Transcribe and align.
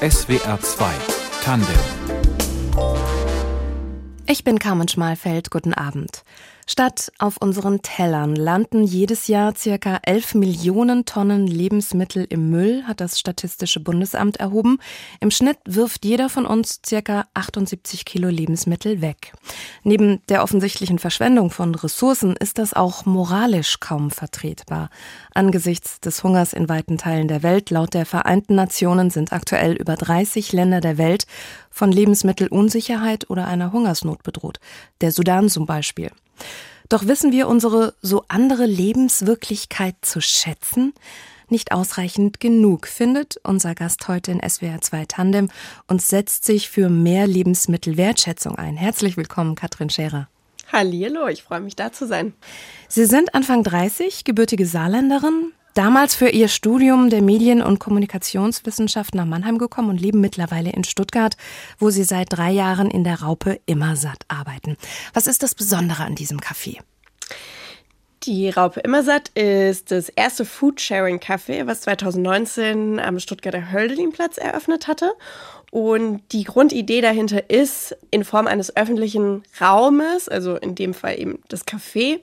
SWR 0.00 0.60
2 0.60 0.92
Tandem 1.42 1.68
Ich 4.26 4.42
bin 4.42 4.58
Carmen 4.58 4.88
Schmalfeld, 4.88 5.50
guten 5.50 5.72
Abend. 5.72 6.24
Statt 6.66 7.12
auf 7.18 7.36
unseren 7.36 7.82
Tellern 7.82 8.34
landen 8.34 8.84
jedes 8.84 9.28
Jahr 9.28 9.54
circa 9.54 9.98
11 10.02 10.34
Millionen 10.34 11.04
Tonnen 11.04 11.46
Lebensmittel 11.46 12.26
im 12.28 12.48
Müll, 12.48 12.84
hat 12.84 13.02
das 13.02 13.18
Statistische 13.18 13.80
Bundesamt 13.80 14.38
erhoben. 14.38 14.78
Im 15.20 15.30
Schnitt 15.30 15.58
wirft 15.66 16.06
jeder 16.06 16.30
von 16.30 16.46
uns 16.46 16.80
circa 16.84 17.26
78 17.34 18.06
Kilo 18.06 18.28
Lebensmittel 18.28 19.02
weg. 19.02 19.34
Neben 19.82 20.22
der 20.30 20.42
offensichtlichen 20.42 20.98
Verschwendung 20.98 21.50
von 21.50 21.74
Ressourcen 21.74 22.34
ist 22.34 22.56
das 22.56 22.72
auch 22.72 23.04
moralisch 23.04 23.80
kaum 23.80 24.10
vertretbar. 24.10 24.88
Angesichts 25.34 26.00
des 26.00 26.24
Hungers 26.24 26.54
in 26.54 26.70
weiten 26.70 26.96
Teilen 26.96 27.28
der 27.28 27.42
Welt, 27.42 27.68
laut 27.68 27.92
der 27.92 28.06
Vereinten 28.06 28.54
Nationen 28.54 29.10
sind 29.10 29.34
aktuell 29.34 29.74
über 29.74 29.96
30 29.96 30.52
Länder 30.52 30.80
der 30.80 30.96
Welt 30.96 31.26
von 31.70 31.92
Lebensmittelunsicherheit 31.92 33.28
oder 33.28 33.46
einer 33.48 33.72
Hungersnot 33.72 34.22
bedroht. 34.22 34.60
Der 35.02 35.12
Sudan 35.12 35.50
zum 35.50 35.66
Beispiel. 35.66 36.10
Doch 36.88 37.06
wissen 37.06 37.32
wir 37.32 37.48
unsere 37.48 37.94
so 38.02 38.24
andere 38.28 38.66
Lebenswirklichkeit 38.66 39.96
zu 40.02 40.20
schätzen? 40.20 40.92
Nicht 41.48 41.72
ausreichend 41.72 42.40
genug, 42.40 42.86
findet 42.86 43.38
unser 43.42 43.74
Gast 43.74 44.08
heute 44.08 44.32
in 44.32 44.48
SWR 44.48 44.80
2 44.80 45.04
Tandem 45.06 45.50
und 45.86 46.02
setzt 46.02 46.44
sich 46.44 46.70
für 46.70 46.88
mehr 46.88 47.26
Lebensmittelwertschätzung 47.26 48.56
ein. 48.56 48.76
Herzlich 48.76 49.16
willkommen, 49.16 49.54
Katrin 49.54 49.90
Scherer. 49.90 50.28
Hallo, 50.72 51.28
ich 51.28 51.42
freue 51.42 51.60
mich 51.60 51.76
da 51.76 51.92
zu 51.92 52.06
sein. 52.06 52.32
Sie 52.88 53.04
sind 53.04 53.34
Anfang 53.34 53.62
30, 53.62 54.24
gebürtige 54.24 54.66
Saarländerin, 54.66 55.52
damals 55.74 56.14
für 56.14 56.28
ihr 56.28 56.48
Studium 56.48 57.10
der 57.10 57.20
Medien- 57.20 57.62
und 57.62 57.80
Kommunikationswissenschaft 57.80 59.14
nach 59.14 59.26
Mannheim 59.26 59.58
gekommen 59.58 59.90
und 59.90 60.00
leben 60.00 60.20
mittlerweile 60.20 60.70
in 60.70 60.84
Stuttgart, 60.84 61.36
wo 61.78 61.90
sie 61.90 62.04
seit 62.04 62.32
drei 62.32 62.50
Jahren 62.50 62.90
in 62.90 63.04
der 63.04 63.20
Raupe 63.20 63.60
Immersatt 63.66 64.24
arbeiten. 64.28 64.76
Was 65.12 65.26
ist 65.26 65.42
das 65.42 65.54
Besondere 65.54 66.04
an 66.04 66.14
diesem 66.14 66.38
Café? 66.38 66.78
Die 68.22 68.48
Raupe 68.48 68.80
Immersatt 68.80 69.28
ist 69.34 69.90
das 69.90 70.08
erste 70.08 70.46
Foodsharing-Café, 70.46 71.66
was 71.66 71.82
2019 71.82 72.98
am 72.98 73.18
Stuttgarter 73.18 73.70
Hölderlinplatz 73.70 74.38
eröffnet 74.38 74.88
hatte. 74.88 75.12
Und 75.74 76.22
die 76.30 76.44
Grundidee 76.44 77.00
dahinter 77.00 77.50
ist, 77.50 77.96
in 78.12 78.22
Form 78.22 78.46
eines 78.46 78.76
öffentlichen 78.76 79.42
Raumes, 79.60 80.28
also 80.28 80.54
in 80.54 80.76
dem 80.76 80.94
Fall 80.94 81.18
eben 81.18 81.40
das 81.48 81.66
Café, 81.66 82.20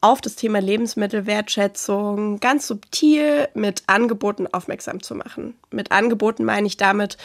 auf 0.00 0.20
das 0.20 0.34
Thema 0.34 0.60
Lebensmittelwertschätzung 0.60 2.40
ganz 2.40 2.66
subtil 2.66 3.46
mit 3.54 3.84
Angeboten 3.86 4.48
aufmerksam 4.48 5.00
zu 5.00 5.14
machen. 5.14 5.54
Mit 5.70 5.92
Angeboten 5.92 6.44
meine 6.44 6.66
ich 6.66 6.76
damit, 6.76 7.18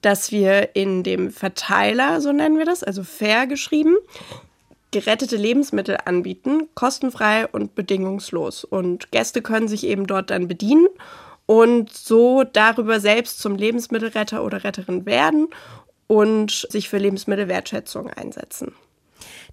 dass 0.00 0.32
wir 0.32 0.74
in 0.74 1.04
dem 1.04 1.30
Verteiler, 1.30 2.20
so 2.20 2.32
nennen 2.32 2.58
wir 2.58 2.66
das, 2.66 2.82
also 2.82 3.04
fair 3.04 3.46
geschrieben, 3.46 3.94
gerettete 4.90 5.36
Lebensmittel 5.36 5.98
anbieten, 6.06 6.68
kostenfrei 6.74 7.46
und 7.46 7.76
bedingungslos. 7.76 8.64
Und 8.64 9.12
Gäste 9.12 9.42
können 9.42 9.68
sich 9.68 9.86
eben 9.86 10.08
dort 10.08 10.30
dann 10.30 10.48
bedienen 10.48 10.88
und 11.50 11.92
so 11.92 12.44
darüber 12.44 13.00
selbst 13.00 13.40
zum 13.40 13.56
Lebensmittelretter 13.56 14.44
oder 14.44 14.62
Retterin 14.62 15.04
werden 15.04 15.48
und 16.06 16.68
sich 16.70 16.88
für 16.88 16.98
Lebensmittelwertschätzung 16.98 18.08
einsetzen. 18.08 18.72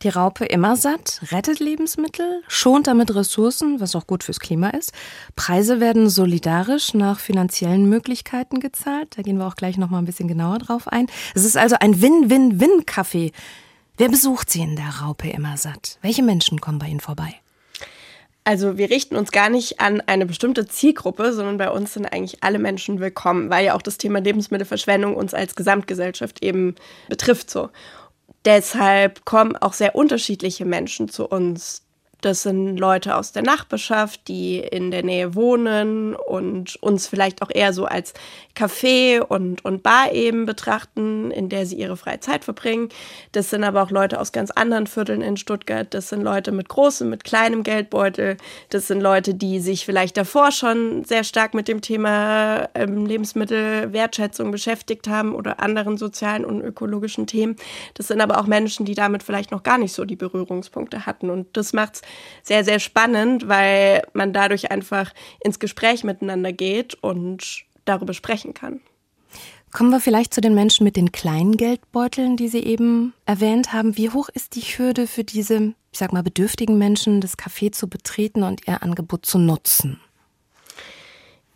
Die 0.03 0.09
Raupe 0.09 0.45
Immersatt 0.45 1.21
rettet 1.31 1.59
Lebensmittel, 1.59 2.43
schont 2.47 2.85
damit 2.85 3.15
Ressourcen, 3.15 3.79
was 3.79 3.95
auch 3.95 4.05
gut 4.05 4.23
fürs 4.23 4.39
Klima 4.39 4.69
ist. 4.69 4.93
Preise 5.35 5.79
werden 5.79 6.07
solidarisch 6.07 6.93
nach 6.93 7.19
finanziellen 7.19 7.89
Möglichkeiten 7.89 8.59
gezahlt. 8.59 9.17
Da 9.17 9.23
gehen 9.23 9.39
wir 9.39 9.47
auch 9.47 9.55
gleich 9.55 9.77
noch 9.77 9.89
mal 9.89 9.97
ein 9.97 10.05
bisschen 10.05 10.27
genauer 10.27 10.59
drauf 10.59 10.87
ein. 10.87 11.07
Es 11.33 11.45
ist 11.45 11.57
also 11.57 11.77
ein 11.79 11.99
Win-Win-Win-Kaffee 11.99 13.31
Wer 13.99 14.09
besucht 14.09 14.51
Sie 14.51 14.61
in 14.61 14.75
der 14.75 15.01
Raupe 15.01 15.27
immer 15.27 15.57
satt? 15.57 15.97
Welche 16.03 16.21
Menschen 16.21 16.61
kommen 16.61 16.77
bei 16.77 16.85
Ihnen 16.85 16.99
vorbei? 16.99 17.33
Also 18.47 18.77
wir 18.77 18.89
richten 18.89 19.17
uns 19.17 19.31
gar 19.33 19.49
nicht 19.49 19.81
an 19.81 20.01
eine 20.05 20.25
bestimmte 20.25 20.65
Zielgruppe, 20.65 21.33
sondern 21.33 21.57
bei 21.57 21.69
uns 21.69 21.93
sind 21.93 22.05
eigentlich 22.05 22.45
alle 22.45 22.59
Menschen 22.59 23.01
willkommen, 23.01 23.49
weil 23.49 23.65
ja 23.65 23.75
auch 23.75 23.81
das 23.81 23.97
Thema 23.97 24.19
Lebensmittelverschwendung 24.21 25.17
uns 25.17 25.33
als 25.33 25.53
Gesamtgesellschaft 25.53 26.41
eben 26.41 26.75
betrifft 27.09 27.49
so. 27.51 27.69
Deshalb 28.45 29.25
kommen 29.25 29.57
auch 29.57 29.73
sehr 29.73 29.95
unterschiedliche 29.95 30.63
Menschen 30.63 31.09
zu 31.09 31.27
uns, 31.27 31.81
das 32.21 32.43
sind 32.43 32.77
Leute 32.77 33.15
aus 33.15 33.31
der 33.31 33.43
Nachbarschaft, 33.43 34.27
die 34.27 34.57
in 34.59 34.89
der 34.89 35.03
Nähe 35.03 35.35
wohnen 35.35 36.15
und 36.15 36.81
uns 36.81 37.07
vielleicht 37.07 37.43
auch 37.43 37.49
eher 37.53 37.73
so 37.73 37.85
als 37.85 38.13
Café 38.55 39.21
und, 39.21 39.63
und 39.63 39.83
Bar 39.83 40.11
eben 40.13 40.47
betrachten, 40.47 41.29
in 41.29 41.47
der 41.47 41.67
sie 41.67 41.75
ihre 41.75 41.95
freie 41.95 42.19
Zeit 42.19 42.43
verbringen. 42.43 42.89
Das 43.33 43.51
sind 43.51 43.63
aber 43.63 43.83
auch 43.83 43.91
Leute 43.91 44.19
aus 44.19 44.31
ganz 44.31 44.49
anderen 44.49 44.87
Vierteln 44.87 45.21
in 45.21 45.37
Stuttgart. 45.37 45.93
Das 45.93 46.09
sind 46.09 46.21
Leute 46.21 46.51
mit 46.51 46.69
großem, 46.69 47.07
mit 47.07 47.23
kleinem 47.23 47.61
Geldbeutel. 47.61 48.37
Das 48.69 48.87
sind 48.87 48.99
Leute, 48.99 49.35
die 49.35 49.59
sich 49.59 49.85
vielleicht 49.85 50.17
davor 50.17 50.51
schon 50.51 51.03
sehr 51.03 51.23
stark 51.23 51.53
mit 51.53 51.67
dem 51.67 51.81
Thema 51.81 52.67
ähm, 52.73 53.05
Lebensmittelwertschätzung 53.05 54.49
beschäftigt 54.49 55.07
haben 55.07 55.35
oder 55.35 55.59
anderen 55.59 55.97
sozialen 55.97 56.45
und 56.45 56.61
ökologischen 56.61 57.27
Themen. 57.27 57.57
Das 57.93 58.07
sind 58.07 58.21
aber 58.21 58.39
auch 58.39 58.47
Menschen, 58.47 58.87
die 58.87 58.95
damit 58.95 59.21
vielleicht 59.21 59.51
noch 59.51 59.61
gar 59.61 59.77
nicht 59.77 59.93
so 59.93 60.03
die 60.03 60.15
Berührungspunkte 60.15 61.05
hatten. 61.05 61.29
Und 61.29 61.55
das 61.55 61.73
macht's 61.73 62.01
sehr, 62.43 62.63
sehr 62.63 62.79
spannend, 62.79 63.47
weil 63.47 64.03
man 64.13 64.33
dadurch 64.33 64.71
einfach 64.71 65.13
ins 65.43 65.59
Gespräch 65.59 66.03
miteinander 66.03 66.53
geht 66.53 66.95
und 66.95 67.63
darüber 67.85 68.13
sprechen 68.13 68.53
kann. 68.53 68.81
Kommen 69.73 69.91
wir 69.91 69.99
vielleicht 69.99 70.33
zu 70.33 70.41
den 70.41 70.55
Menschen 70.55 70.85
mit 70.85 70.95
den 70.95 71.11
kleinen 71.11 71.57
Geldbeuteln, 71.57 72.37
die 72.37 72.47
Sie 72.47 72.63
eben 72.63 73.13
erwähnt 73.25 73.73
haben. 73.73 73.97
Wie 73.97 74.09
hoch 74.09 74.29
ist 74.29 74.55
die 74.55 74.61
Hürde 74.61 75.07
für 75.07 75.23
diese, 75.23 75.73
ich 75.91 75.99
sag 75.99 76.13
mal, 76.13 76.23
bedürftigen 76.23 76.77
Menschen, 76.77 77.21
das 77.21 77.37
Café 77.37 77.71
zu 77.71 77.89
betreten 77.89 78.43
und 78.43 78.67
ihr 78.67 78.81
Angebot 78.81 79.25
zu 79.25 79.37
nutzen? 79.37 79.99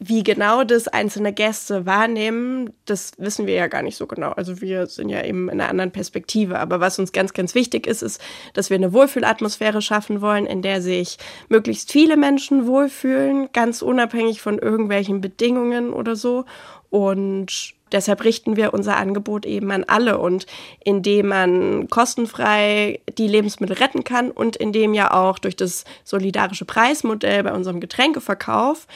Wie 0.03 0.23
genau 0.23 0.63
das 0.63 0.87
einzelne 0.87 1.31
Gäste 1.31 1.85
wahrnehmen, 1.85 2.73
das 2.85 3.11
wissen 3.19 3.45
wir 3.45 3.53
ja 3.53 3.67
gar 3.67 3.83
nicht 3.83 3.97
so 3.97 4.07
genau. 4.07 4.31
Also 4.31 4.59
wir 4.59 4.87
sind 4.87 5.09
ja 5.09 5.23
eben 5.23 5.47
in 5.47 5.61
einer 5.61 5.69
anderen 5.69 5.91
Perspektive. 5.91 6.57
Aber 6.57 6.79
was 6.79 6.97
uns 6.97 7.11
ganz, 7.11 7.33
ganz 7.33 7.53
wichtig 7.53 7.85
ist, 7.85 8.01
ist, 8.01 8.19
dass 8.55 8.71
wir 8.71 8.77
eine 8.77 8.93
Wohlfühlatmosphäre 8.93 9.79
schaffen 9.79 10.19
wollen, 10.21 10.47
in 10.47 10.63
der 10.63 10.81
sich 10.81 11.19
möglichst 11.49 11.91
viele 11.91 12.17
Menschen 12.17 12.65
wohlfühlen, 12.65 13.49
ganz 13.53 13.83
unabhängig 13.83 14.41
von 14.41 14.57
irgendwelchen 14.57 15.21
Bedingungen 15.21 15.93
oder 15.93 16.15
so. 16.15 16.45
Und 16.89 17.75
deshalb 17.91 18.23
richten 18.23 18.55
wir 18.55 18.73
unser 18.73 18.97
Angebot 18.97 19.45
eben 19.45 19.69
an 19.69 19.83
alle 19.83 20.17
und 20.17 20.47
indem 20.83 21.27
man 21.27 21.89
kostenfrei 21.89 23.01
die 23.19 23.27
Lebensmittel 23.27 23.77
retten 23.77 24.03
kann 24.03 24.31
und 24.31 24.55
indem 24.55 24.95
ja 24.95 25.13
auch 25.13 25.37
durch 25.37 25.55
das 25.55 25.85
solidarische 26.03 26.65
Preismodell 26.65 27.43
bei 27.43 27.53
unserem 27.53 27.79
Getränkeverkauf 27.79 28.87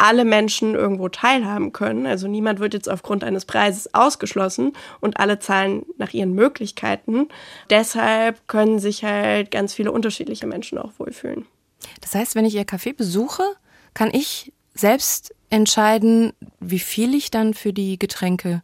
alle 0.00 0.24
Menschen 0.24 0.74
irgendwo 0.74 1.08
teilhaben 1.08 1.72
können. 1.72 2.06
Also 2.06 2.26
niemand 2.26 2.58
wird 2.58 2.74
jetzt 2.74 2.88
aufgrund 2.88 3.22
eines 3.22 3.44
Preises 3.44 3.94
ausgeschlossen 3.94 4.72
und 5.00 5.18
alle 5.18 5.38
zahlen 5.38 5.84
nach 5.98 6.12
ihren 6.12 6.34
Möglichkeiten. 6.34 7.28
Deshalb 7.68 8.48
können 8.48 8.78
sich 8.78 9.04
halt 9.04 9.50
ganz 9.50 9.74
viele 9.74 9.92
unterschiedliche 9.92 10.46
Menschen 10.46 10.78
auch 10.78 10.92
wohlfühlen. 10.98 11.46
Das 12.00 12.14
heißt, 12.14 12.34
wenn 12.34 12.44
ich 12.44 12.54
Ihr 12.54 12.64
Café 12.64 12.94
besuche, 12.94 13.42
kann 13.94 14.10
ich 14.12 14.52
selbst 14.74 15.34
entscheiden, 15.50 16.32
wie 16.60 16.78
viel 16.78 17.14
ich 17.14 17.30
dann 17.30 17.54
für 17.54 17.72
die 17.72 17.98
Getränke 17.98 18.62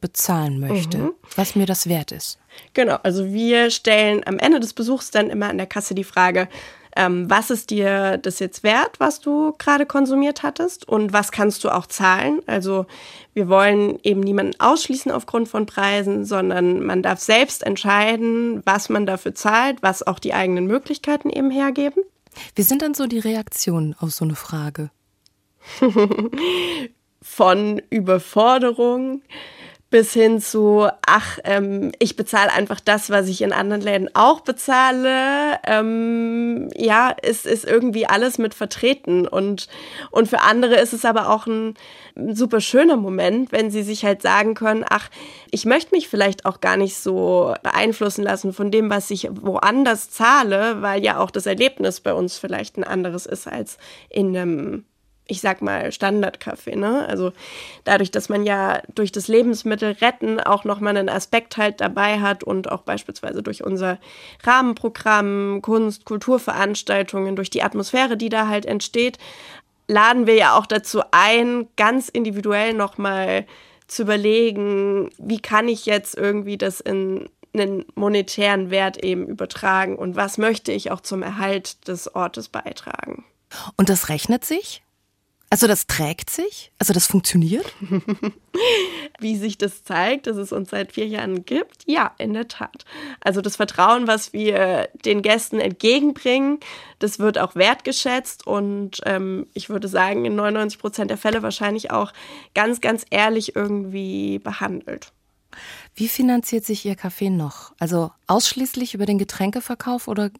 bezahlen 0.00 0.60
möchte, 0.60 0.98
mhm. 0.98 1.12
was 1.34 1.56
mir 1.56 1.64
das 1.64 1.88
wert 1.88 2.12
ist. 2.12 2.38
Genau, 2.74 2.96
also 3.02 3.32
wir 3.32 3.70
stellen 3.70 4.22
am 4.26 4.38
Ende 4.38 4.60
des 4.60 4.74
Besuchs 4.74 5.10
dann 5.10 5.30
immer 5.30 5.48
an 5.48 5.56
der 5.56 5.66
Kasse 5.66 5.94
die 5.94 6.04
Frage, 6.04 6.48
ähm, 6.96 7.28
was 7.28 7.50
ist 7.50 7.70
dir 7.70 8.18
das 8.18 8.38
jetzt 8.38 8.62
wert, 8.62 8.98
was 9.00 9.20
du 9.20 9.54
gerade 9.58 9.86
konsumiert 9.86 10.42
hattest 10.42 10.88
und 10.88 11.12
was 11.12 11.32
kannst 11.32 11.64
du 11.64 11.70
auch 11.70 11.86
zahlen. 11.86 12.40
Also 12.46 12.86
wir 13.32 13.48
wollen 13.48 13.98
eben 14.02 14.20
niemanden 14.20 14.58
ausschließen 14.60 15.10
aufgrund 15.10 15.48
von 15.48 15.66
Preisen, 15.66 16.24
sondern 16.24 16.84
man 16.84 17.02
darf 17.02 17.20
selbst 17.20 17.64
entscheiden, 17.64 18.62
was 18.64 18.88
man 18.88 19.06
dafür 19.06 19.34
zahlt, 19.34 19.82
was 19.82 20.06
auch 20.06 20.18
die 20.18 20.34
eigenen 20.34 20.66
Möglichkeiten 20.66 21.30
eben 21.30 21.50
hergeben. 21.50 22.02
Wie 22.54 22.62
sind 22.62 22.82
dann 22.82 22.94
so 22.94 23.06
die 23.06 23.18
Reaktionen 23.18 23.94
auf 23.98 24.12
so 24.12 24.24
eine 24.24 24.36
Frage? 24.36 24.90
von 27.22 27.80
Überforderung 27.88 29.22
bis 29.94 30.12
hin 30.12 30.40
zu, 30.40 30.88
ach, 31.06 31.38
ähm, 31.44 31.92
ich 32.00 32.16
bezahle 32.16 32.52
einfach 32.52 32.80
das, 32.80 33.10
was 33.10 33.28
ich 33.28 33.42
in 33.42 33.52
anderen 33.52 33.80
Läden 33.80 34.10
auch 34.12 34.40
bezahle. 34.40 35.60
Ähm, 35.64 36.68
ja, 36.74 37.10
ist, 37.10 37.46
ist 37.46 37.64
irgendwie 37.64 38.04
alles 38.04 38.38
mit 38.38 38.54
vertreten. 38.54 39.28
Und, 39.28 39.68
und 40.10 40.26
für 40.26 40.40
andere 40.40 40.80
ist 40.80 40.94
es 40.94 41.04
aber 41.04 41.30
auch 41.30 41.46
ein 41.46 41.74
super 42.32 42.60
schöner 42.60 42.96
Moment, 42.96 43.52
wenn 43.52 43.70
sie 43.70 43.84
sich 43.84 44.04
halt 44.04 44.20
sagen 44.20 44.54
können, 44.54 44.84
ach, 44.88 45.10
ich 45.52 45.64
möchte 45.64 45.94
mich 45.94 46.08
vielleicht 46.08 46.44
auch 46.44 46.60
gar 46.60 46.76
nicht 46.76 46.96
so 46.96 47.54
beeinflussen 47.62 48.24
lassen 48.24 48.52
von 48.52 48.72
dem, 48.72 48.90
was 48.90 49.12
ich 49.12 49.28
woanders 49.30 50.10
zahle, 50.10 50.82
weil 50.82 51.04
ja 51.04 51.20
auch 51.20 51.30
das 51.30 51.46
Erlebnis 51.46 52.00
bei 52.00 52.14
uns 52.14 52.36
vielleicht 52.36 52.78
ein 52.78 52.84
anderes 52.84 53.26
ist 53.26 53.46
als 53.46 53.78
in 54.10 54.36
einem 54.36 54.84
ich 55.26 55.40
sag 55.40 55.62
mal, 55.62 55.90
Standardkaffee. 55.90 56.76
Ne? 56.76 57.06
Also 57.08 57.32
dadurch, 57.84 58.10
dass 58.10 58.28
man 58.28 58.44
ja 58.44 58.82
durch 58.94 59.10
das 59.10 59.28
Lebensmittel 59.28 59.92
retten 60.00 60.38
auch 60.38 60.64
nochmal 60.64 60.96
einen 60.96 61.08
Aspekt 61.08 61.56
halt 61.56 61.80
dabei 61.80 62.20
hat 62.20 62.44
und 62.44 62.70
auch 62.70 62.82
beispielsweise 62.82 63.42
durch 63.42 63.64
unser 63.64 63.98
Rahmenprogramm, 64.42 65.60
Kunst, 65.62 66.04
Kulturveranstaltungen, 66.04 67.36
durch 67.36 67.50
die 67.50 67.62
Atmosphäre, 67.62 68.16
die 68.16 68.28
da 68.28 68.48
halt 68.48 68.66
entsteht, 68.66 69.18
laden 69.88 70.26
wir 70.26 70.34
ja 70.34 70.58
auch 70.58 70.66
dazu 70.66 71.00
ein, 71.10 71.68
ganz 71.76 72.08
individuell 72.08 72.74
nochmal 72.74 73.46
zu 73.86 74.02
überlegen, 74.02 75.10
wie 75.18 75.40
kann 75.40 75.68
ich 75.68 75.86
jetzt 75.86 76.16
irgendwie 76.16 76.58
das 76.58 76.80
in 76.80 77.28
einen 77.54 77.84
monetären 77.94 78.70
Wert 78.70 79.02
eben 79.02 79.26
übertragen 79.26 79.96
und 79.96 80.16
was 80.16 80.38
möchte 80.38 80.72
ich 80.72 80.90
auch 80.90 81.00
zum 81.00 81.22
Erhalt 81.22 81.86
des 81.86 82.14
Ortes 82.14 82.48
beitragen. 82.48 83.24
Und 83.76 83.88
das 83.88 84.08
rechnet 84.08 84.44
sich? 84.44 84.83
Also 85.50 85.66
das 85.66 85.86
trägt 85.86 86.30
sich? 86.30 86.72
Also 86.78 86.92
das 86.92 87.06
funktioniert? 87.06 87.66
Wie 89.20 89.36
sich 89.36 89.56
das 89.56 89.84
zeigt, 89.84 90.26
dass 90.26 90.36
es 90.36 90.52
uns 90.52 90.70
seit 90.70 90.92
vier 90.92 91.06
Jahren 91.06 91.44
gibt? 91.44 91.84
Ja, 91.86 92.12
in 92.18 92.34
der 92.34 92.48
Tat. 92.48 92.84
Also 93.20 93.40
das 93.40 93.56
Vertrauen, 93.56 94.08
was 94.08 94.32
wir 94.32 94.88
den 95.04 95.22
Gästen 95.22 95.60
entgegenbringen, 95.60 96.58
das 96.98 97.20
wird 97.20 97.38
auch 97.38 97.54
wertgeschätzt 97.54 98.46
und 98.46 99.00
ähm, 99.04 99.46
ich 99.54 99.68
würde 99.68 99.86
sagen, 99.86 100.24
in 100.24 100.34
99 100.34 100.78
Prozent 100.78 101.10
der 101.10 101.18
Fälle 101.18 101.42
wahrscheinlich 101.42 101.90
auch 101.90 102.12
ganz, 102.54 102.80
ganz 102.80 103.06
ehrlich 103.10 103.54
irgendwie 103.54 104.40
behandelt. 104.40 105.12
Wie 105.94 106.08
finanziert 106.08 106.64
sich 106.64 106.84
Ihr 106.84 106.96
Café 106.96 107.30
noch? 107.30 107.72
Also 107.78 108.10
ausschließlich 108.26 108.94
über 108.94 109.06
den 109.06 109.18
Getränkeverkauf 109.18 110.08
oder 110.08 110.30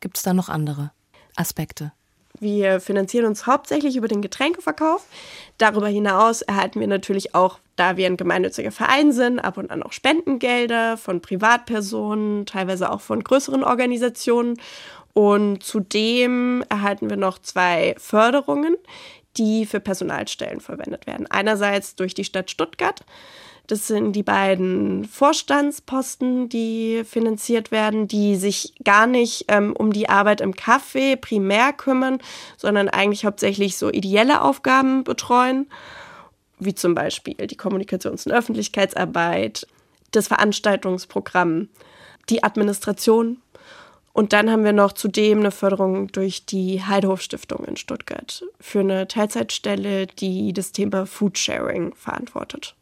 gibt 0.00 0.18
es 0.18 0.22
da 0.22 0.34
noch 0.34 0.48
andere 0.48 0.92
Aspekte? 1.36 1.92
Wir 2.40 2.80
finanzieren 2.80 3.26
uns 3.26 3.46
hauptsächlich 3.46 3.96
über 3.96 4.08
den 4.08 4.22
Getränkeverkauf. 4.22 5.06
Darüber 5.58 5.88
hinaus 5.88 6.42
erhalten 6.42 6.80
wir 6.80 6.86
natürlich 6.86 7.34
auch, 7.34 7.58
da 7.76 7.96
wir 7.96 8.06
ein 8.06 8.16
gemeinnütziger 8.16 8.72
Verein 8.72 9.12
sind, 9.12 9.38
ab 9.38 9.56
und 9.56 9.70
an 9.70 9.82
auch 9.82 9.92
Spendengelder 9.92 10.96
von 10.96 11.20
Privatpersonen, 11.20 12.46
teilweise 12.46 12.90
auch 12.90 13.00
von 13.00 13.22
größeren 13.22 13.64
Organisationen. 13.64 14.60
Und 15.14 15.62
zudem 15.62 16.64
erhalten 16.68 17.10
wir 17.10 17.16
noch 17.16 17.38
zwei 17.38 17.94
Förderungen, 17.98 18.76
die 19.36 19.66
für 19.66 19.80
Personalstellen 19.80 20.60
verwendet 20.60 21.06
werden. 21.06 21.26
Einerseits 21.28 21.96
durch 21.96 22.14
die 22.14 22.24
Stadt 22.24 22.50
Stuttgart. 22.50 23.04
Das 23.68 23.86
sind 23.86 24.12
die 24.12 24.22
beiden 24.22 25.04
Vorstandsposten, 25.04 26.48
die 26.48 27.02
finanziert 27.04 27.70
werden, 27.70 28.08
die 28.08 28.36
sich 28.36 28.72
gar 28.82 29.06
nicht 29.06 29.44
ähm, 29.48 29.74
um 29.76 29.92
die 29.92 30.08
Arbeit 30.08 30.40
im 30.40 30.54
Café 30.54 31.16
primär 31.16 31.74
kümmern, 31.74 32.18
sondern 32.56 32.88
eigentlich 32.88 33.26
hauptsächlich 33.26 33.76
so 33.76 33.90
ideelle 33.90 34.40
Aufgaben 34.40 35.04
betreuen, 35.04 35.66
wie 36.58 36.74
zum 36.74 36.94
Beispiel 36.94 37.34
die 37.34 37.58
Kommunikations- 37.58 38.26
und 38.26 38.32
Öffentlichkeitsarbeit, 38.32 39.66
das 40.12 40.28
Veranstaltungsprogramm, 40.28 41.68
die 42.30 42.42
Administration. 42.42 43.42
Und 44.14 44.32
dann 44.32 44.50
haben 44.50 44.64
wir 44.64 44.72
noch 44.72 44.94
zudem 44.94 45.40
eine 45.40 45.50
Förderung 45.50 46.06
durch 46.08 46.46
die 46.46 46.82
Heidehof 46.82 47.20
Stiftung 47.20 47.66
in 47.66 47.76
Stuttgart 47.76 48.42
für 48.58 48.80
eine 48.80 49.06
Teilzeitstelle, 49.08 50.06
die 50.06 50.54
das 50.54 50.72
Thema 50.72 51.04
Foodsharing 51.04 51.94
verantwortet. 51.94 52.74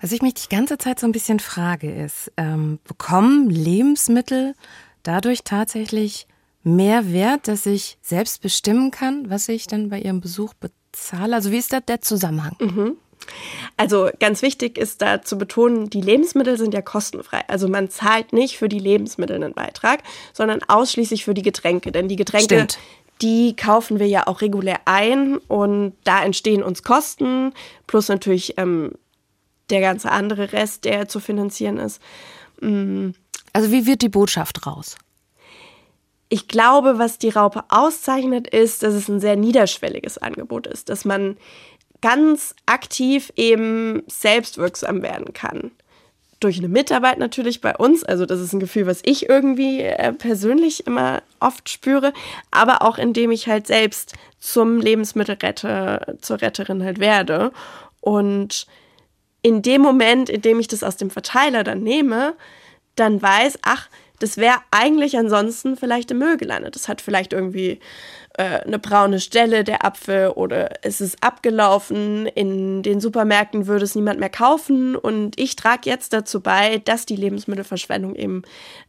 Was 0.00 0.12
ich 0.12 0.22
mich 0.22 0.34
die 0.34 0.48
ganze 0.48 0.78
Zeit 0.78 0.98
so 1.00 1.06
ein 1.06 1.12
bisschen 1.12 1.40
frage, 1.40 1.90
ist, 1.90 2.32
ähm, 2.36 2.78
bekommen 2.84 3.50
Lebensmittel 3.50 4.54
dadurch 5.02 5.44
tatsächlich 5.44 6.26
mehr 6.64 7.12
Wert, 7.12 7.48
dass 7.48 7.66
ich 7.66 7.98
selbst 8.02 8.42
bestimmen 8.42 8.90
kann, 8.90 9.28
was 9.30 9.48
ich 9.48 9.66
dann 9.66 9.90
bei 9.90 10.00
ihrem 10.00 10.20
Besuch 10.20 10.54
bezahle? 10.54 11.34
Also 11.34 11.50
wie 11.50 11.58
ist 11.58 11.72
da 11.72 11.80
der 11.80 12.00
Zusammenhang? 12.00 12.56
Mhm. 12.60 12.96
Also 13.76 14.10
ganz 14.18 14.42
wichtig 14.42 14.78
ist 14.78 15.00
da 15.00 15.22
zu 15.22 15.38
betonen, 15.38 15.90
die 15.90 16.00
Lebensmittel 16.00 16.58
sind 16.58 16.74
ja 16.74 16.82
kostenfrei. 16.82 17.42
Also 17.48 17.68
man 17.68 17.88
zahlt 17.88 18.32
nicht 18.32 18.58
für 18.58 18.68
die 18.68 18.78
Lebensmittel 18.78 19.36
einen 19.36 19.54
Beitrag, 19.54 20.02
sondern 20.32 20.60
ausschließlich 20.66 21.24
für 21.24 21.34
die 21.34 21.42
Getränke. 21.42 21.92
Denn 21.92 22.08
die 22.08 22.16
Getränke, 22.16 22.54
Stimmt. 22.54 22.78
die 23.20 23.54
kaufen 23.54 23.98
wir 23.98 24.08
ja 24.08 24.26
auch 24.26 24.40
regulär 24.40 24.80
ein 24.86 25.38
und 25.38 25.94
da 26.04 26.24
entstehen 26.24 26.62
uns 26.62 26.82
Kosten, 26.82 27.52
plus 27.86 28.08
natürlich 28.08 28.58
ähm, 28.58 28.92
der 29.72 29.80
ganze 29.80 30.10
andere 30.10 30.52
Rest, 30.52 30.84
der 30.84 31.08
zu 31.08 31.18
finanzieren 31.18 31.78
ist. 31.78 32.00
Mm. 32.60 33.10
Also 33.52 33.70
wie 33.72 33.86
wird 33.86 34.02
die 34.02 34.08
Botschaft 34.08 34.66
raus? 34.66 34.96
Ich 36.28 36.48
glaube, 36.48 36.98
was 36.98 37.18
die 37.18 37.28
Raupe 37.28 37.64
auszeichnet, 37.68 38.48
ist, 38.48 38.82
dass 38.82 38.94
es 38.94 39.08
ein 39.08 39.20
sehr 39.20 39.36
niederschwelliges 39.36 40.16
Angebot 40.16 40.66
ist, 40.66 40.88
dass 40.88 41.04
man 41.04 41.36
ganz 42.00 42.54
aktiv 42.66 43.32
eben 43.36 44.02
selbstwirksam 44.08 45.02
werden 45.02 45.34
kann. 45.34 45.72
Durch 46.40 46.58
eine 46.58 46.68
Mitarbeit 46.68 47.18
natürlich 47.18 47.60
bei 47.60 47.76
uns, 47.76 48.02
also 48.02 48.26
das 48.26 48.40
ist 48.40 48.52
ein 48.52 48.60
Gefühl, 48.60 48.86
was 48.86 49.00
ich 49.04 49.28
irgendwie 49.28 49.80
äh, 49.80 50.12
persönlich 50.12 50.86
immer 50.86 51.22
oft 51.38 51.68
spüre, 51.68 52.12
aber 52.50 52.82
auch 52.82 52.98
indem 52.98 53.30
ich 53.30 53.46
halt 53.46 53.66
selbst 53.66 54.14
zum 54.40 54.80
Lebensmittelretter, 54.80 56.16
zur 56.20 56.40
Retterin 56.40 56.82
halt 56.82 56.98
werde. 56.98 57.52
Und 58.00 58.66
in 59.42 59.62
dem 59.62 59.82
Moment, 59.82 60.30
in 60.30 60.40
dem 60.40 60.60
ich 60.60 60.68
das 60.68 60.84
aus 60.84 60.96
dem 60.96 61.10
Verteiler 61.10 61.64
dann 61.64 61.82
nehme, 61.82 62.34
dann 62.94 63.20
weiß, 63.20 63.58
ach, 63.62 63.88
das 64.22 64.36
wäre 64.36 64.58
eigentlich 64.70 65.18
ansonsten 65.18 65.76
vielleicht 65.76 66.12
im 66.12 66.18
Müll 66.18 66.36
gelandet. 66.36 66.76
Das 66.76 66.86
hat 66.86 67.00
vielleicht 67.00 67.32
irgendwie 67.32 67.80
äh, 68.34 68.60
eine 68.60 68.78
braune 68.78 69.18
Stelle, 69.18 69.64
der 69.64 69.84
Apfel, 69.84 70.28
oder 70.28 70.84
es 70.84 71.00
ist 71.00 71.16
abgelaufen. 71.24 72.26
In 72.26 72.84
den 72.84 73.00
Supermärkten 73.00 73.66
würde 73.66 73.84
es 73.84 73.96
niemand 73.96 74.20
mehr 74.20 74.30
kaufen. 74.30 74.94
Und 74.94 75.40
ich 75.40 75.56
trage 75.56 75.90
jetzt 75.90 76.12
dazu 76.12 76.40
bei, 76.40 76.78
dass 76.78 77.04
die 77.04 77.16
Lebensmittelverschwendung 77.16 78.14
eben 78.14 78.42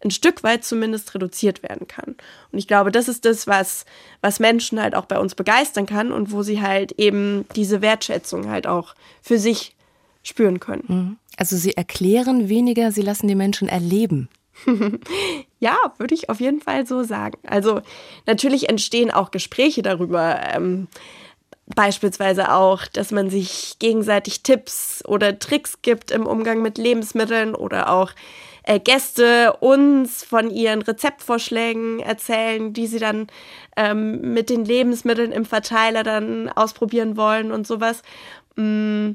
ein 0.03 0.11
Stück 0.11 0.43
weit 0.43 0.63
zumindest 0.63 1.15
reduziert 1.15 1.63
werden 1.63 1.87
kann. 1.87 2.15
Und 2.51 2.59
ich 2.59 2.67
glaube, 2.67 2.91
das 2.91 3.07
ist 3.07 3.25
das, 3.25 3.47
was, 3.47 3.85
was 4.21 4.39
Menschen 4.39 4.79
halt 4.79 4.93
auch 4.93 5.05
bei 5.05 5.17
uns 5.17 5.33
begeistern 5.33 5.87
kann 5.87 6.11
und 6.11 6.31
wo 6.31 6.43
sie 6.43 6.61
halt 6.61 6.91
eben 6.99 7.45
diese 7.55 7.81
Wertschätzung 7.81 8.51
halt 8.51 8.67
auch 8.67 8.93
für 9.23 9.39
sich 9.39 9.75
spüren 10.23 10.59
können. 10.59 10.83
Mhm. 10.87 11.17
Also 11.37 11.57
Sie 11.57 11.75
erklären 11.75 12.49
weniger, 12.49 12.91
Sie 12.91 13.01
lassen 13.01 13.27
die 13.27 13.35
Menschen 13.35 13.67
erleben. 13.67 14.29
ja, 15.59 15.75
würde 15.97 16.13
ich 16.13 16.29
auf 16.29 16.39
jeden 16.39 16.61
Fall 16.61 16.85
so 16.85 17.03
sagen. 17.03 17.39
Also 17.45 17.81
natürlich 18.25 18.69
entstehen 18.69 19.11
auch 19.11 19.31
Gespräche 19.31 19.81
darüber. 19.81 20.39
Ähm, 20.53 20.87
beispielsweise 21.75 22.51
auch, 22.51 22.85
dass 22.85 23.11
man 23.11 23.29
sich 23.29 23.77
gegenseitig 23.79 24.43
Tipps 24.43 25.03
oder 25.05 25.39
Tricks 25.39 25.81
gibt 25.81 26.11
im 26.11 26.25
Umgang 26.25 26.61
mit 26.61 26.77
Lebensmitteln 26.77 27.55
oder 27.55 27.89
auch 27.89 28.11
äh, 28.63 28.79
Gäste 28.79 29.53
uns 29.59 30.23
von 30.23 30.49
ihren 30.49 30.81
Rezeptvorschlägen 30.81 31.99
erzählen, 31.99 32.73
die 32.73 32.87
sie 32.87 32.99
dann 32.99 33.27
ähm, 33.75 34.33
mit 34.33 34.49
den 34.49 34.65
Lebensmitteln 34.65 35.31
im 35.31 35.45
Verteiler 35.45 36.03
dann 36.03 36.49
ausprobieren 36.49 37.17
wollen 37.17 37.51
und 37.51 37.65
sowas. 37.67 38.03
Mm 38.55 39.11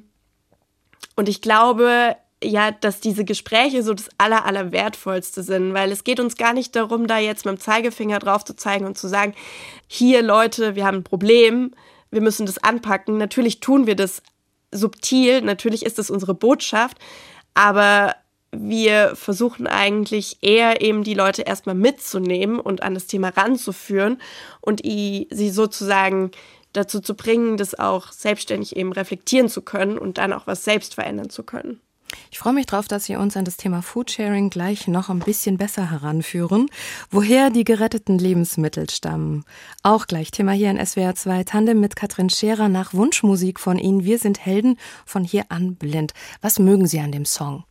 und 1.19 1.29
ich 1.29 1.43
glaube, 1.43 2.15
ja, 2.45 2.71
dass 2.71 3.01
diese 3.01 3.25
Gespräche 3.25 3.83
so 3.83 3.93
das 3.93 4.09
aller, 4.19 4.47
aller 4.47 4.71
wertvollste 4.71 5.43
sind, 5.43 5.75
weil 5.75 5.91
es 5.91 6.05
geht 6.05 6.21
uns 6.21 6.37
gar 6.37 6.53
nicht 6.53 6.77
darum, 6.77 7.09
da 7.09 7.19
jetzt 7.19 7.45
mit 7.45 7.57
dem 7.57 7.61
Zeigefinger 7.61 8.21
drauf 8.21 8.45
zu 8.45 8.55
zeigen 8.55 8.87
und 8.87 8.97
zu 8.97 9.09
sagen, 9.09 9.35
hier 9.89 10.23
Leute, 10.23 10.77
wir 10.77 10.87
haben 10.87 10.99
ein 10.99 11.03
Problem, 11.03 11.75
wir 12.13 12.21
müssen 12.21 12.47
das 12.47 12.59
anpacken. 12.59 13.19
Natürlich 13.19 13.59
tun 13.59 13.89
wir 13.89 13.97
das 13.97 14.23
subtil, 14.71 15.43
natürlich 15.43 15.85
ist 15.85 15.99
das 15.99 16.09
unsere 16.09 16.35
Botschaft, 16.35 16.99
aber 17.53 18.15
wir 18.53 19.17
versuchen 19.17 19.67
eigentlich 19.67 20.39
eher 20.41 20.81
eben 20.83 21.03
die 21.03 21.15
Leute 21.15 21.43
erstmal 21.43 21.75
mitzunehmen 21.75 22.61
und 22.61 22.85
an 22.85 22.95
das 22.95 23.09
Thema 23.09 23.31
ranzuführen 23.31 24.23
und 24.61 24.83
sie 24.85 25.51
sozusagen 25.51 26.31
dazu 26.79 27.01
zu 27.01 27.15
bringen, 27.15 27.57
das 27.57 27.79
auch 27.79 28.13
selbstständig 28.13 28.77
eben 28.77 28.93
reflektieren 28.93 29.49
zu 29.49 29.63
können 29.63 29.99
und 29.99 30.19
dann 30.19 30.33
auch 30.33 30.47
was 30.47 30.65
selbst 30.65 30.95
verändern 30.95 31.31
zu 31.31 31.43
können. 31.43 31.81
Ich 32.31 32.39
freue 32.39 32.53
mich 32.53 32.67
darauf, 32.67 32.89
dass 32.89 33.05
Sie 33.05 33.17
uns 33.17 33.37
an 33.37 33.45
das 33.45 33.57
Thema 33.57 33.83
Foodsharing 33.83 34.51
gleich 34.51 34.89
noch 34.89 35.11
ein 35.11 35.19
bisschen 35.19 35.59
besser 35.59 35.91
heranführen, 35.91 36.69
woher 37.11 37.51
die 37.51 37.65
geretteten 37.65 38.19
Lebensmittel 38.19 38.89
stammen. 38.89 39.45
Auch 39.83 40.07
gleich 40.07 40.31
Thema 40.31 40.53
hier 40.53 40.71
in 40.71 40.85
SWR 40.85 41.15
2 41.15 41.45
Tandem 41.45 41.81
mit 41.81 41.97
Katrin 41.97 42.31
Scherer 42.31 42.69
nach 42.69 42.95
Wunschmusik 42.95 43.61
von 43.61 43.79
Ihnen. 43.79 44.05
Wir 44.05 44.19
sind 44.19 44.45
Helden 44.45 44.79
von 45.05 45.25
hier 45.25 45.45
an 45.51 45.77
blind. 45.77 46.15
Was 46.41 46.59
mögen 46.59 46.87
Sie 46.87 47.01
an 47.01 47.13
dem 47.13 47.25
Song? 47.25 47.65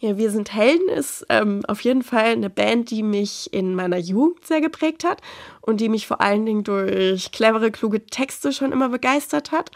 Ja, 0.00 0.16
Wir 0.16 0.30
sind 0.30 0.54
Helden 0.54 0.88
ist 0.90 1.26
ähm, 1.28 1.62
auf 1.66 1.80
jeden 1.80 2.04
Fall 2.04 2.26
eine 2.26 2.50
Band, 2.50 2.90
die 2.90 3.02
mich 3.02 3.52
in 3.52 3.74
meiner 3.74 3.96
Jugend 3.98 4.46
sehr 4.46 4.60
geprägt 4.60 5.02
hat 5.02 5.20
und 5.60 5.80
die 5.80 5.88
mich 5.88 6.06
vor 6.06 6.20
allen 6.20 6.46
Dingen 6.46 6.62
durch 6.62 7.32
clevere, 7.32 7.72
kluge 7.72 8.06
Texte 8.06 8.52
schon 8.52 8.70
immer 8.70 8.90
begeistert 8.90 9.50
hat. 9.50 9.72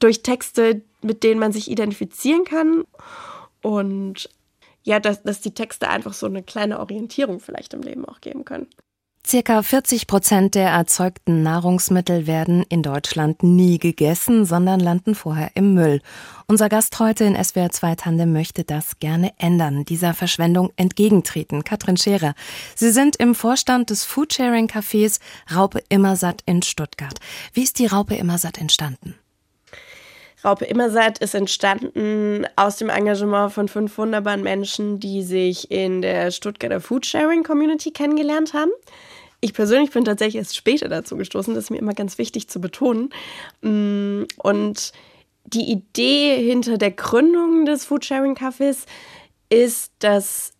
Durch 0.00 0.22
Texte, 0.22 0.80
mit 1.02 1.22
denen 1.22 1.40
man 1.40 1.52
sich 1.52 1.70
identifizieren 1.70 2.44
kann 2.44 2.84
und 3.60 4.30
ja, 4.82 4.98
dass, 4.98 5.22
dass 5.22 5.42
die 5.42 5.54
Texte 5.54 5.88
einfach 5.88 6.14
so 6.14 6.26
eine 6.26 6.42
kleine 6.42 6.80
Orientierung 6.80 7.38
vielleicht 7.38 7.74
im 7.74 7.82
Leben 7.82 8.06
auch 8.06 8.22
geben 8.22 8.46
können. 8.46 8.68
Circa 9.26 9.62
40 9.62 10.06
Prozent 10.06 10.54
der 10.54 10.68
erzeugten 10.68 11.42
Nahrungsmittel 11.42 12.26
werden 12.26 12.62
in 12.68 12.82
Deutschland 12.82 13.42
nie 13.42 13.78
gegessen, 13.78 14.44
sondern 14.44 14.80
landen 14.80 15.14
vorher 15.14 15.50
im 15.54 15.72
Müll. 15.72 16.02
Unser 16.46 16.68
Gast 16.68 17.00
heute 17.00 17.24
in 17.24 17.42
SWR 17.42 17.70
2 17.70 17.94
Tandem 17.94 18.34
möchte 18.34 18.64
das 18.64 18.98
gerne 18.98 19.32
ändern, 19.38 19.86
dieser 19.86 20.12
Verschwendung 20.12 20.74
entgegentreten. 20.76 21.64
Katrin 21.64 21.96
Scherer, 21.96 22.34
Sie 22.76 22.90
sind 22.90 23.16
im 23.16 23.34
Vorstand 23.34 23.88
des 23.88 24.04
Foodsharing 24.04 24.66
Cafés 24.66 25.20
Raupe 25.54 25.82
Immersatt 25.88 26.42
in 26.44 26.60
Stuttgart. 26.60 27.18
Wie 27.54 27.62
ist 27.62 27.78
die 27.78 27.86
Raupe 27.86 28.16
Immersatt 28.16 28.58
entstanden? 28.58 29.14
Raupe 30.44 30.66
Immersatt 30.66 31.18
ist 31.20 31.34
entstanden 31.34 32.46
aus 32.56 32.76
dem 32.76 32.90
Engagement 32.90 33.50
von 33.54 33.68
fünf 33.68 33.96
wunderbaren 33.96 34.42
Menschen, 34.42 35.00
die 35.00 35.22
sich 35.22 35.70
in 35.70 36.02
der 36.02 36.30
Stuttgarter 36.30 36.82
Foodsharing 36.82 37.42
Community 37.42 37.90
kennengelernt 37.90 38.52
haben. 38.52 38.70
Ich 39.44 39.52
persönlich 39.52 39.90
bin 39.90 40.06
tatsächlich 40.06 40.36
erst 40.36 40.56
später 40.56 40.88
dazu 40.88 41.18
gestoßen, 41.18 41.54
das 41.54 41.64
ist 41.64 41.70
mir 41.70 41.76
immer 41.76 41.92
ganz 41.92 42.16
wichtig 42.16 42.48
zu 42.48 42.62
betonen. 42.62 43.10
Mm, 43.60 44.22
und 44.38 44.92
die 45.44 45.70
Idee 45.70 46.42
hinter 46.42 46.78
der 46.78 46.92
Gründung 46.92 47.66
des 47.66 47.84
Foodsharing 47.84 48.36
Cafés 48.36 48.86
ist, 49.50 49.92
dass 49.98 50.54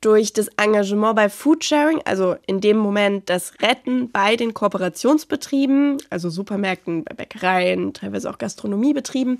durch 0.00 0.32
das 0.32 0.46
Engagement 0.56 1.16
bei 1.16 1.28
Foodsharing, 1.28 2.00
also 2.04 2.36
in 2.46 2.60
dem 2.60 2.76
Moment 2.76 3.28
das 3.28 3.54
Retten 3.60 4.12
bei 4.12 4.36
den 4.36 4.54
Kooperationsbetrieben, 4.54 5.98
also 6.08 6.30
Supermärkten, 6.30 7.02
Bäckereien, 7.02 7.92
teilweise 7.92 8.30
auch 8.30 8.38
Gastronomiebetrieben, 8.38 9.38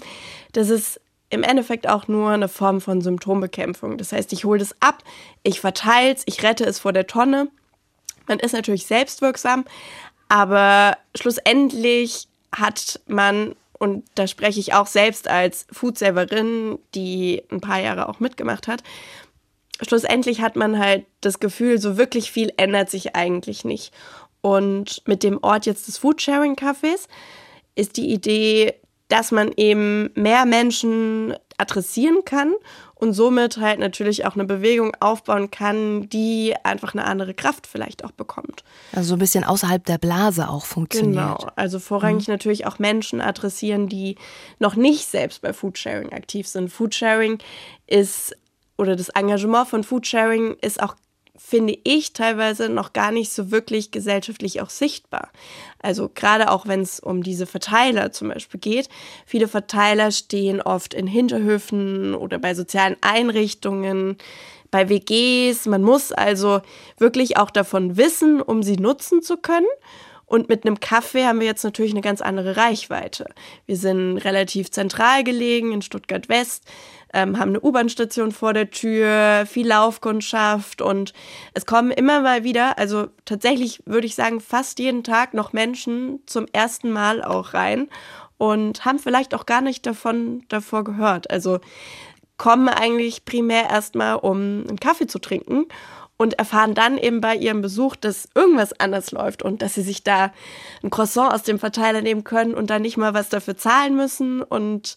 dass 0.54 0.70
es 0.70 1.00
im 1.30 1.44
Endeffekt 1.44 1.88
auch 1.88 2.08
nur 2.08 2.30
eine 2.30 2.48
Form 2.48 2.80
von 2.80 3.00
Symptombekämpfung. 3.00 3.96
Das 3.96 4.10
heißt, 4.10 4.32
ich 4.32 4.44
hole 4.44 4.58
das 4.58 4.74
ab, 4.80 5.04
ich 5.44 5.60
verteile 5.60 6.14
es, 6.16 6.24
ich 6.26 6.42
rette 6.42 6.64
es 6.64 6.80
vor 6.80 6.92
der 6.92 7.06
Tonne 7.06 7.48
man 8.26 8.38
ist 8.38 8.52
natürlich 8.52 8.86
selbstwirksam, 8.86 9.64
aber 10.28 10.96
schlussendlich 11.14 12.28
hat 12.54 13.00
man, 13.06 13.54
und 13.78 14.04
da 14.14 14.26
spreche 14.26 14.60
ich 14.60 14.74
auch 14.74 14.86
selbst 14.86 15.28
als 15.28 15.66
Foodsaverin, 15.70 16.78
die 16.94 17.42
ein 17.50 17.60
paar 17.60 17.80
Jahre 17.80 18.08
auch 18.08 18.20
mitgemacht 18.20 18.68
hat, 18.68 18.82
schlussendlich 19.80 20.40
hat 20.40 20.56
man 20.56 20.78
halt 20.78 21.06
das 21.20 21.40
Gefühl, 21.40 21.78
so 21.78 21.96
wirklich 21.96 22.30
viel 22.30 22.52
ändert 22.56 22.90
sich 22.90 23.14
eigentlich 23.16 23.64
nicht. 23.64 23.92
Und 24.40 25.02
mit 25.06 25.22
dem 25.22 25.38
Ort 25.42 25.66
jetzt 25.66 25.88
des 25.88 25.98
Foodsharing-Cafés 25.98 27.08
ist 27.74 27.96
die 27.96 28.12
Idee, 28.12 28.74
dass 29.08 29.30
man 29.30 29.52
eben 29.56 30.10
mehr 30.14 30.46
Menschen 30.46 31.36
adressieren 31.58 32.24
kann 32.24 32.54
und 33.02 33.14
somit 33.14 33.56
halt 33.56 33.80
natürlich 33.80 34.26
auch 34.26 34.34
eine 34.36 34.44
Bewegung 34.44 34.94
aufbauen 35.00 35.50
kann, 35.50 36.08
die 36.08 36.54
einfach 36.62 36.94
eine 36.94 37.04
andere 37.04 37.34
Kraft 37.34 37.66
vielleicht 37.66 38.04
auch 38.04 38.12
bekommt. 38.12 38.62
Also 38.92 39.08
so 39.08 39.16
ein 39.16 39.18
bisschen 39.18 39.42
außerhalb 39.42 39.84
der 39.84 39.98
Blase 39.98 40.48
auch 40.48 40.64
funktioniert. 40.64 41.40
Genau, 41.40 41.50
also 41.56 41.80
vorrangig 41.80 42.28
mhm. 42.28 42.34
natürlich 42.34 42.64
auch 42.64 42.78
Menschen 42.78 43.20
adressieren, 43.20 43.88
die 43.88 44.14
noch 44.60 44.76
nicht 44.76 45.06
selbst 45.06 45.42
bei 45.42 45.52
Foodsharing 45.52 46.12
aktiv 46.12 46.46
sind. 46.46 46.68
Foodsharing 46.68 47.38
ist 47.88 48.36
oder 48.78 48.94
das 48.94 49.08
Engagement 49.08 49.66
von 49.66 49.82
Foodsharing 49.82 50.54
ist 50.60 50.80
auch 50.80 50.94
finde 51.36 51.78
ich 51.84 52.12
teilweise 52.12 52.68
noch 52.68 52.92
gar 52.92 53.10
nicht 53.10 53.32
so 53.32 53.50
wirklich 53.50 53.90
gesellschaftlich 53.90 54.60
auch 54.60 54.70
sichtbar. 54.70 55.30
Also 55.80 56.10
gerade 56.12 56.50
auch 56.50 56.66
wenn 56.66 56.80
es 56.80 57.00
um 57.00 57.22
diese 57.22 57.46
Verteiler 57.46 58.12
zum 58.12 58.28
Beispiel 58.28 58.60
geht. 58.60 58.88
Viele 59.24 59.48
Verteiler 59.48 60.10
stehen 60.10 60.60
oft 60.60 60.94
in 60.94 61.06
Hinterhöfen 61.06 62.14
oder 62.14 62.38
bei 62.38 62.54
sozialen 62.54 62.96
Einrichtungen, 63.00 64.18
bei 64.70 64.88
WGs. 64.88 65.66
Man 65.66 65.82
muss 65.82 66.12
also 66.12 66.60
wirklich 66.98 67.38
auch 67.38 67.50
davon 67.50 67.96
wissen, 67.96 68.42
um 68.42 68.62
sie 68.62 68.76
nutzen 68.76 69.22
zu 69.22 69.38
können. 69.38 69.66
Und 70.26 70.48
mit 70.48 70.64
einem 70.64 70.80
Kaffee 70.80 71.26
haben 71.26 71.40
wir 71.40 71.46
jetzt 71.46 71.62
natürlich 71.62 71.92
eine 71.92 72.00
ganz 72.00 72.22
andere 72.22 72.56
Reichweite. 72.56 73.26
Wir 73.66 73.76
sind 73.76 74.16
relativ 74.18 74.70
zentral 74.70 75.24
gelegen 75.24 75.72
in 75.72 75.82
Stuttgart 75.82 76.30
West 76.30 76.64
ähm, 77.12 77.38
haben 77.38 77.50
eine 77.50 77.60
U-Bahn-Station 77.60 78.32
vor 78.32 78.52
der 78.52 78.70
Tür, 78.70 79.44
viel 79.46 79.68
Laufkundschaft 79.68 80.80
und 80.80 81.12
es 81.54 81.66
kommen 81.66 81.90
immer 81.90 82.20
mal 82.20 82.44
wieder, 82.44 82.78
also 82.78 83.08
tatsächlich 83.24 83.82
würde 83.86 84.06
ich 84.06 84.14
sagen, 84.14 84.40
fast 84.40 84.78
jeden 84.78 85.04
Tag 85.04 85.34
noch 85.34 85.52
Menschen 85.52 86.20
zum 86.26 86.46
ersten 86.52 86.90
Mal 86.90 87.22
auch 87.22 87.54
rein 87.54 87.88
und 88.38 88.84
haben 88.84 88.98
vielleicht 88.98 89.34
auch 89.34 89.46
gar 89.46 89.60
nicht 89.60 89.86
davon 89.86 90.44
davor 90.48 90.84
gehört. 90.84 91.30
Also 91.30 91.60
kommen 92.38 92.68
eigentlich 92.68 93.24
primär 93.24 93.70
erstmal, 93.70 94.16
um 94.16 94.64
einen 94.68 94.80
Kaffee 94.80 95.06
zu 95.06 95.20
trinken 95.20 95.66
und 96.16 96.38
erfahren 96.38 96.74
dann 96.74 96.98
eben 96.98 97.20
bei 97.20 97.36
ihrem 97.36 97.62
Besuch, 97.62 97.96
dass 97.96 98.28
irgendwas 98.34 98.72
anders 98.80 99.12
läuft 99.12 99.42
und 99.42 99.62
dass 99.62 99.74
sie 99.74 99.82
sich 99.82 100.02
da 100.02 100.32
ein 100.82 100.90
Croissant 100.90 101.32
aus 101.32 101.42
dem 101.42 101.58
Verteiler 101.58 102.00
nehmen 102.00 102.24
können 102.24 102.54
und 102.54 102.70
dann 102.70 102.82
nicht 102.82 102.96
mal 102.96 103.14
was 103.14 103.28
dafür 103.28 103.56
zahlen 103.56 103.96
müssen 103.96 104.42
und 104.42 104.96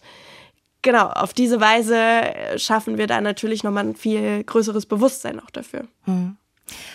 genau, 0.82 1.08
auf 1.08 1.32
diese 1.32 1.60
Weise 1.60 1.96
äh, 1.96 2.58
schaffen 2.58 2.98
wir 2.98 3.06
da 3.06 3.20
natürlich 3.20 3.64
nochmal 3.64 3.88
ein 3.88 3.96
viel 3.96 4.44
größeres 4.44 4.86
Bewusstsein 4.86 5.40
auch 5.40 5.50
dafür. 5.50 5.86
Hm. 6.04 6.36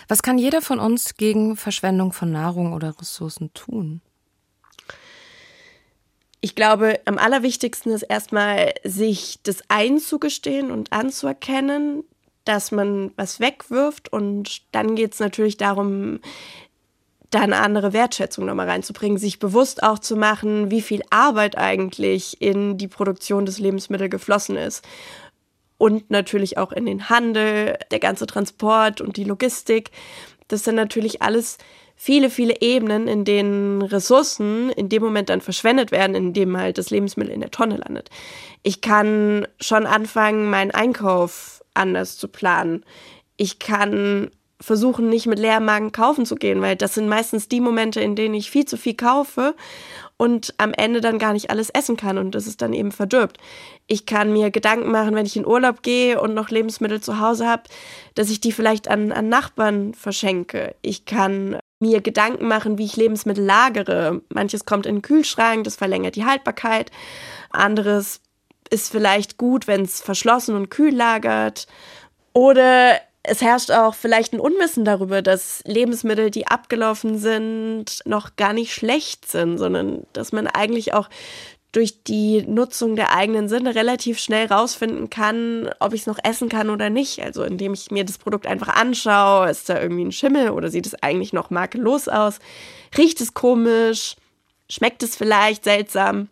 Was 0.08 0.22
kann 0.22 0.38
jeder 0.38 0.60
von 0.60 0.78
uns 0.78 1.16
gegen 1.16 1.56
Verschwendung 1.56 2.12
von 2.12 2.30
Nahrung 2.30 2.72
oder 2.72 2.98
Ressourcen 2.98 3.52
tun? 3.54 4.02
Ich 6.40 6.54
glaube, 6.54 7.00
am 7.04 7.18
allerwichtigsten 7.18 7.92
ist 7.92 8.02
erstmal, 8.02 8.74
sich 8.82 9.38
das 9.44 9.62
einzugestehen 9.68 10.72
und 10.72 10.92
anzuerkennen, 10.92 12.02
dass 12.44 12.72
man 12.72 13.12
was 13.16 13.38
wegwirft. 13.38 14.12
Und 14.12 14.62
dann 14.72 14.96
geht 14.96 15.14
es 15.14 15.20
natürlich 15.20 15.56
darum, 15.56 16.20
da 17.32 17.40
eine 17.40 17.60
andere 17.60 17.92
Wertschätzung 17.92 18.44
nochmal 18.44 18.68
reinzubringen, 18.68 19.18
sich 19.18 19.38
bewusst 19.38 19.82
auch 19.82 19.98
zu 19.98 20.16
machen, 20.16 20.70
wie 20.70 20.82
viel 20.82 21.02
Arbeit 21.10 21.56
eigentlich 21.56 22.40
in 22.40 22.78
die 22.78 22.88
Produktion 22.88 23.46
des 23.46 23.58
Lebensmittels 23.58 24.10
geflossen 24.10 24.56
ist. 24.56 24.84
Und 25.78 26.10
natürlich 26.10 26.58
auch 26.58 26.70
in 26.70 26.86
den 26.86 27.08
Handel, 27.08 27.76
der 27.90 27.98
ganze 27.98 28.26
Transport 28.26 29.00
und 29.00 29.16
die 29.16 29.24
Logistik. 29.24 29.90
Das 30.46 30.62
sind 30.62 30.76
natürlich 30.76 31.22
alles 31.22 31.58
viele, 31.96 32.30
viele 32.30 32.60
Ebenen, 32.60 33.08
in 33.08 33.24
denen 33.24 33.82
Ressourcen 33.82 34.70
in 34.70 34.88
dem 34.88 35.02
Moment 35.02 35.28
dann 35.28 35.40
verschwendet 35.40 35.90
werden, 35.90 36.14
in 36.14 36.32
dem 36.32 36.56
halt 36.56 36.78
das 36.78 36.90
Lebensmittel 36.90 37.32
in 37.32 37.40
der 37.40 37.50
Tonne 37.50 37.78
landet. 37.78 38.10
Ich 38.62 38.80
kann 38.80 39.46
schon 39.60 39.86
anfangen, 39.86 40.50
meinen 40.50 40.70
Einkauf 40.70 41.62
anders 41.74 42.18
zu 42.18 42.28
planen. 42.28 42.84
Ich 43.36 43.58
kann 43.58 44.30
versuchen, 44.62 45.08
nicht 45.08 45.26
mit 45.26 45.38
leerem 45.38 45.64
Magen 45.64 45.92
kaufen 45.92 46.24
zu 46.24 46.36
gehen, 46.36 46.62
weil 46.62 46.76
das 46.76 46.94
sind 46.94 47.08
meistens 47.08 47.48
die 47.48 47.60
Momente, 47.60 48.00
in 48.00 48.16
denen 48.16 48.34
ich 48.34 48.50
viel 48.50 48.64
zu 48.64 48.76
viel 48.76 48.94
kaufe 48.94 49.54
und 50.16 50.54
am 50.58 50.72
Ende 50.72 51.00
dann 51.00 51.18
gar 51.18 51.32
nicht 51.32 51.50
alles 51.50 51.68
essen 51.70 51.96
kann 51.96 52.16
und 52.16 52.34
das 52.34 52.46
ist 52.46 52.62
dann 52.62 52.72
eben 52.72 52.92
verdirbt. 52.92 53.38
Ich 53.88 54.06
kann 54.06 54.32
mir 54.32 54.50
Gedanken 54.50 54.90
machen, 54.90 55.14
wenn 55.14 55.26
ich 55.26 55.36
in 55.36 55.46
Urlaub 55.46 55.82
gehe 55.82 56.20
und 56.20 56.32
noch 56.32 56.48
Lebensmittel 56.48 57.00
zu 57.00 57.18
Hause 57.18 57.48
habe, 57.48 57.64
dass 58.14 58.30
ich 58.30 58.40
die 58.40 58.52
vielleicht 58.52 58.88
an, 58.88 59.10
an 59.12 59.28
Nachbarn 59.28 59.94
verschenke. 59.94 60.76
Ich 60.80 61.04
kann 61.04 61.58
mir 61.80 62.00
Gedanken 62.00 62.46
machen, 62.46 62.78
wie 62.78 62.84
ich 62.84 62.96
Lebensmittel 62.96 63.44
lagere. 63.44 64.22
Manches 64.28 64.64
kommt 64.64 64.86
in 64.86 64.96
den 64.96 65.02
Kühlschrank, 65.02 65.64
das 65.64 65.76
verlängert 65.76 66.14
die 66.14 66.24
Haltbarkeit. 66.24 66.92
Anderes 67.50 68.20
ist 68.70 68.90
vielleicht 68.90 69.36
gut, 69.36 69.66
wenn 69.66 69.82
es 69.82 70.00
verschlossen 70.00 70.54
und 70.54 70.70
kühl 70.70 70.94
lagert. 70.94 71.66
Oder 72.32 73.00
es 73.24 73.40
herrscht 73.40 73.70
auch 73.70 73.94
vielleicht 73.94 74.32
ein 74.32 74.40
Unwissen 74.40 74.84
darüber, 74.84 75.22
dass 75.22 75.62
Lebensmittel, 75.64 76.30
die 76.30 76.48
abgelaufen 76.48 77.18
sind, 77.18 78.00
noch 78.04 78.36
gar 78.36 78.52
nicht 78.52 78.74
schlecht 78.74 79.30
sind, 79.30 79.58
sondern 79.58 80.06
dass 80.12 80.32
man 80.32 80.46
eigentlich 80.46 80.92
auch 80.94 81.08
durch 81.70 82.02
die 82.02 82.42
Nutzung 82.42 82.96
der 82.96 83.16
eigenen 83.16 83.48
Sinne 83.48 83.74
relativ 83.74 84.18
schnell 84.18 84.46
rausfinden 84.46 85.08
kann, 85.08 85.70
ob 85.80 85.94
ich 85.94 86.02
es 86.02 86.06
noch 86.06 86.18
essen 86.22 86.50
kann 86.50 86.68
oder 86.68 86.90
nicht. 86.90 87.22
Also 87.22 87.44
indem 87.44 87.72
ich 87.72 87.90
mir 87.90 88.04
das 88.04 88.18
Produkt 88.18 88.46
einfach 88.46 88.68
anschaue, 88.68 89.48
ist 89.48 89.68
da 89.70 89.80
irgendwie 89.80 90.04
ein 90.04 90.12
Schimmel 90.12 90.50
oder 90.50 90.68
sieht 90.68 90.86
es 90.86 91.02
eigentlich 91.02 91.32
noch 91.32 91.48
makellos 91.48 92.08
aus? 92.08 92.40
Riecht 92.98 93.22
es 93.22 93.32
komisch? 93.32 94.16
Schmeckt 94.68 95.02
es 95.02 95.16
vielleicht 95.16 95.64
seltsam? 95.64 96.28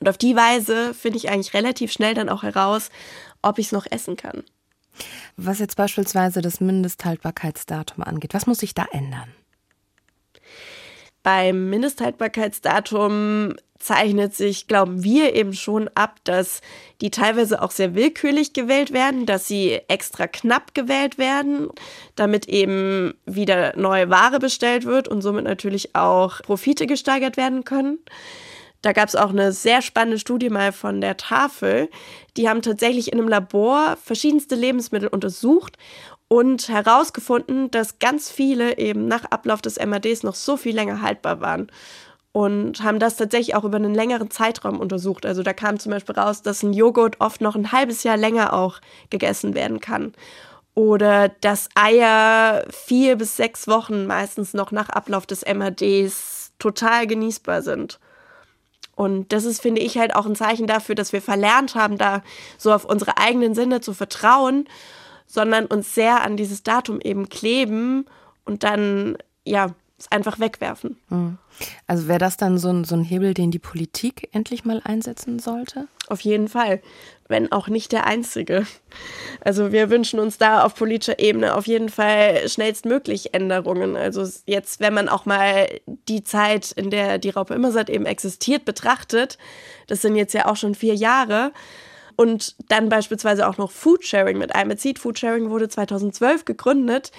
Und 0.00 0.08
auf 0.08 0.18
die 0.18 0.34
Weise 0.34 0.94
finde 0.94 1.18
ich 1.18 1.30
eigentlich 1.30 1.54
relativ 1.54 1.92
schnell 1.92 2.14
dann 2.14 2.28
auch 2.28 2.42
heraus, 2.42 2.90
ob 3.42 3.58
ich 3.58 3.66
es 3.66 3.72
noch 3.72 3.86
essen 3.88 4.16
kann. 4.16 4.42
Was 5.36 5.58
jetzt 5.58 5.76
beispielsweise 5.76 6.40
das 6.40 6.60
Mindesthaltbarkeitsdatum 6.60 8.04
angeht, 8.04 8.34
was 8.34 8.46
muss 8.46 8.58
sich 8.58 8.74
da 8.74 8.86
ändern? 8.92 9.32
Beim 11.22 11.70
Mindesthaltbarkeitsdatum 11.70 13.54
zeichnet 13.78 14.34
sich, 14.34 14.68
glauben 14.68 15.02
wir 15.02 15.34
eben 15.34 15.52
schon 15.52 15.88
ab, 15.94 16.16
dass 16.24 16.60
die 17.00 17.10
teilweise 17.10 17.62
auch 17.62 17.70
sehr 17.70 17.94
willkürlich 17.94 18.52
gewählt 18.52 18.92
werden, 18.92 19.26
dass 19.26 19.46
sie 19.46 19.80
extra 19.88 20.26
knapp 20.28 20.74
gewählt 20.74 21.18
werden, 21.18 21.68
damit 22.14 22.48
eben 22.48 23.14
wieder 23.26 23.76
neue 23.76 24.08
Ware 24.08 24.38
bestellt 24.38 24.84
wird 24.84 25.08
und 25.08 25.20
somit 25.20 25.44
natürlich 25.44 25.94
auch 25.94 26.42
Profite 26.42 26.86
gesteigert 26.86 27.36
werden 27.36 27.64
können. 27.64 27.98
Da 28.82 28.92
gab 28.92 29.08
es 29.08 29.16
auch 29.16 29.30
eine 29.30 29.52
sehr 29.52 29.82
spannende 29.82 30.18
Studie 30.18 30.50
mal 30.50 30.72
von 30.72 31.00
der 31.00 31.16
Tafel. 31.16 31.88
Die 32.36 32.48
haben 32.48 32.62
tatsächlich 32.62 33.12
in 33.12 33.18
einem 33.18 33.28
Labor 33.28 33.96
verschiedenste 34.02 34.54
Lebensmittel 34.54 35.08
untersucht 35.08 35.76
und 36.28 36.68
herausgefunden, 36.68 37.70
dass 37.70 37.98
ganz 37.98 38.30
viele 38.30 38.78
eben 38.78 39.08
nach 39.08 39.24
Ablauf 39.24 39.62
des 39.62 39.78
MADs 39.84 40.22
noch 40.22 40.34
so 40.34 40.56
viel 40.56 40.74
länger 40.74 41.02
haltbar 41.02 41.40
waren 41.40 41.70
und 42.36 42.82
haben 42.82 42.98
das 42.98 43.16
tatsächlich 43.16 43.54
auch 43.54 43.64
über 43.64 43.76
einen 43.76 43.94
längeren 43.94 44.30
Zeitraum 44.30 44.78
untersucht. 44.78 45.24
Also 45.24 45.42
da 45.42 45.54
kam 45.54 45.78
zum 45.78 45.92
Beispiel 45.92 46.16
raus, 46.16 46.42
dass 46.42 46.62
ein 46.62 46.74
Joghurt 46.74 47.18
oft 47.18 47.40
noch 47.40 47.56
ein 47.56 47.72
halbes 47.72 48.02
Jahr 48.02 48.18
länger 48.18 48.52
auch 48.52 48.80
gegessen 49.08 49.54
werden 49.54 49.80
kann. 49.80 50.12
Oder 50.74 51.30
dass 51.30 51.70
Eier 51.74 52.64
vier 52.68 53.16
bis 53.16 53.36
sechs 53.36 53.66
Wochen 53.68 54.06
meistens 54.06 54.52
noch 54.52 54.70
nach 54.70 54.90
Ablauf 54.90 55.24
des 55.24 55.46
MADs 55.46 56.52
total 56.58 57.06
genießbar 57.06 57.62
sind. 57.62 57.98
Und 58.96 59.32
das 59.32 59.44
ist, 59.44 59.60
finde 59.60 59.82
ich, 59.82 59.98
halt 59.98 60.14
auch 60.16 60.26
ein 60.26 60.34
Zeichen 60.34 60.66
dafür, 60.66 60.94
dass 60.94 61.12
wir 61.12 61.22
verlernt 61.22 61.74
haben, 61.74 61.98
da 61.98 62.22
so 62.56 62.72
auf 62.72 62.84
unsere 62.86 63.18
eigenen 63.18 63.54
Sinne 63.54 63.80
zu 63.82 63.92
vertrauen, 63.92 64.66
sondern 65.26 65.66
uns 65.66 65.94
sehr 65.94 66.22
an 66.22 66.36
dieses 66.36 66.62
Datum 66.62 67.00
eben 67.00 67.28
kleben 67.28 68.06
und 68.46 68.64
dann, 68.64 69.18
ja, 69.44 69.74
es 69.98 70.12
einfach 70.12 70.38
wegwerfen. 70.38 70.98
Mhm. 71.08 71.38
Also 71.86 72.06
wäre 72.06 72.18
das 72.18 72.36
dann 72.36 72.58
so 72.58 72.68
ein, 72.68 72.84
so 72.84 72.94
ein 72.94 73.04
Hebel, 73.04 73.32
den 73.32 73.50
die 73.50 73.58
Politik 73.58 74.28
endlich 74.32 74.64
mal 74.64 74.82
einsetzen 74.84 75.38
sollte? 75.38 75.88
Auf 76.08 76.20
jeden 76.20 76.48
Fall, 76.48 76.82
wenn 77.28 77.50
auch 77.50 77.68
nicht 77.68 77.92
der 77.92 78.06
einzige. 78.06 78.66
Also 79.40 79.72
wir 79.72 79.88
wünschen 79.88 80.20
uns 80.20 80.36
da 80.36 80.64
auf 80.64 80.74
politischer 80.74 81.18
Ebene 81.18 81.54
auf 81.54 81.66
jeden 81.66 81.88
Fall 81.88 82.46
schnellstmöglich 82.48 83.32
Änderungen. 83.32 83.96
Also 83.96 84.28
jetzt, 84.44 84.80
wenn 84.80 84.92
man 84.92 85.08
auch 85.08 85.24
mal 85.24 85.66
die 86.08 86.22
Zeit, 86.22 86.72
in 86.72 86.90
der 86.90 87.18
die 87.18 87.30
Raupe 87.30 87.54
Immersat 87.54 87.88
eben 87.88 88.04
existiert, 88.04 88.66
betrachtet, 88.66 89.38
das 89.86 90.02
sind 90.02 90.14
jetzt 90.16 90.34
ja 90.34 90.46
auch 90.46 90.56
schon 90.56 90.74
vier 90.74 90.94
Jahre, 90.94 91.52
und 92.16 92.56
dann 92.68 92.88
beispielsweise 92.88 93.46
auch 93.46 93.58
noch 93.58 93.70
Foodsharing 93.70 94.38
mit 94.38 94.54
einbezieht. 94.54 94.98
Foodsharing 94.98 95.50
wurde 95.50 95.68
2012 95.68 96.46
gegründet. 96.46 97.12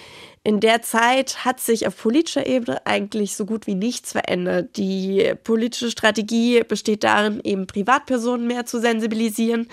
In 0.43 0.59
der 0.59 0.81
Zeit 0.81 1.45
hat 1.45 1.59
sich 1.59 1.87
auf 1.87 1.95
politischer 1.95 2.47
Ebene 2.47 2.85
eigentlich 2.85 3.35
so 3.35 3.45
gut 3.45 3.67
wie 3.67 3.75
nichts 3.75 4.13
verändert. 4.13 4.77
Die 4.77 5.33
politische 5.43 5.91
Strategie 5.91 6.63
besteht 6.63 7.03
darin, 7.03 7.39
eben 7.43 7.67
Privatpersonen 7.67 8.47
mehr 8.47 8.65
zu 8.65 8.79
sensibilisieren 8.79 9.67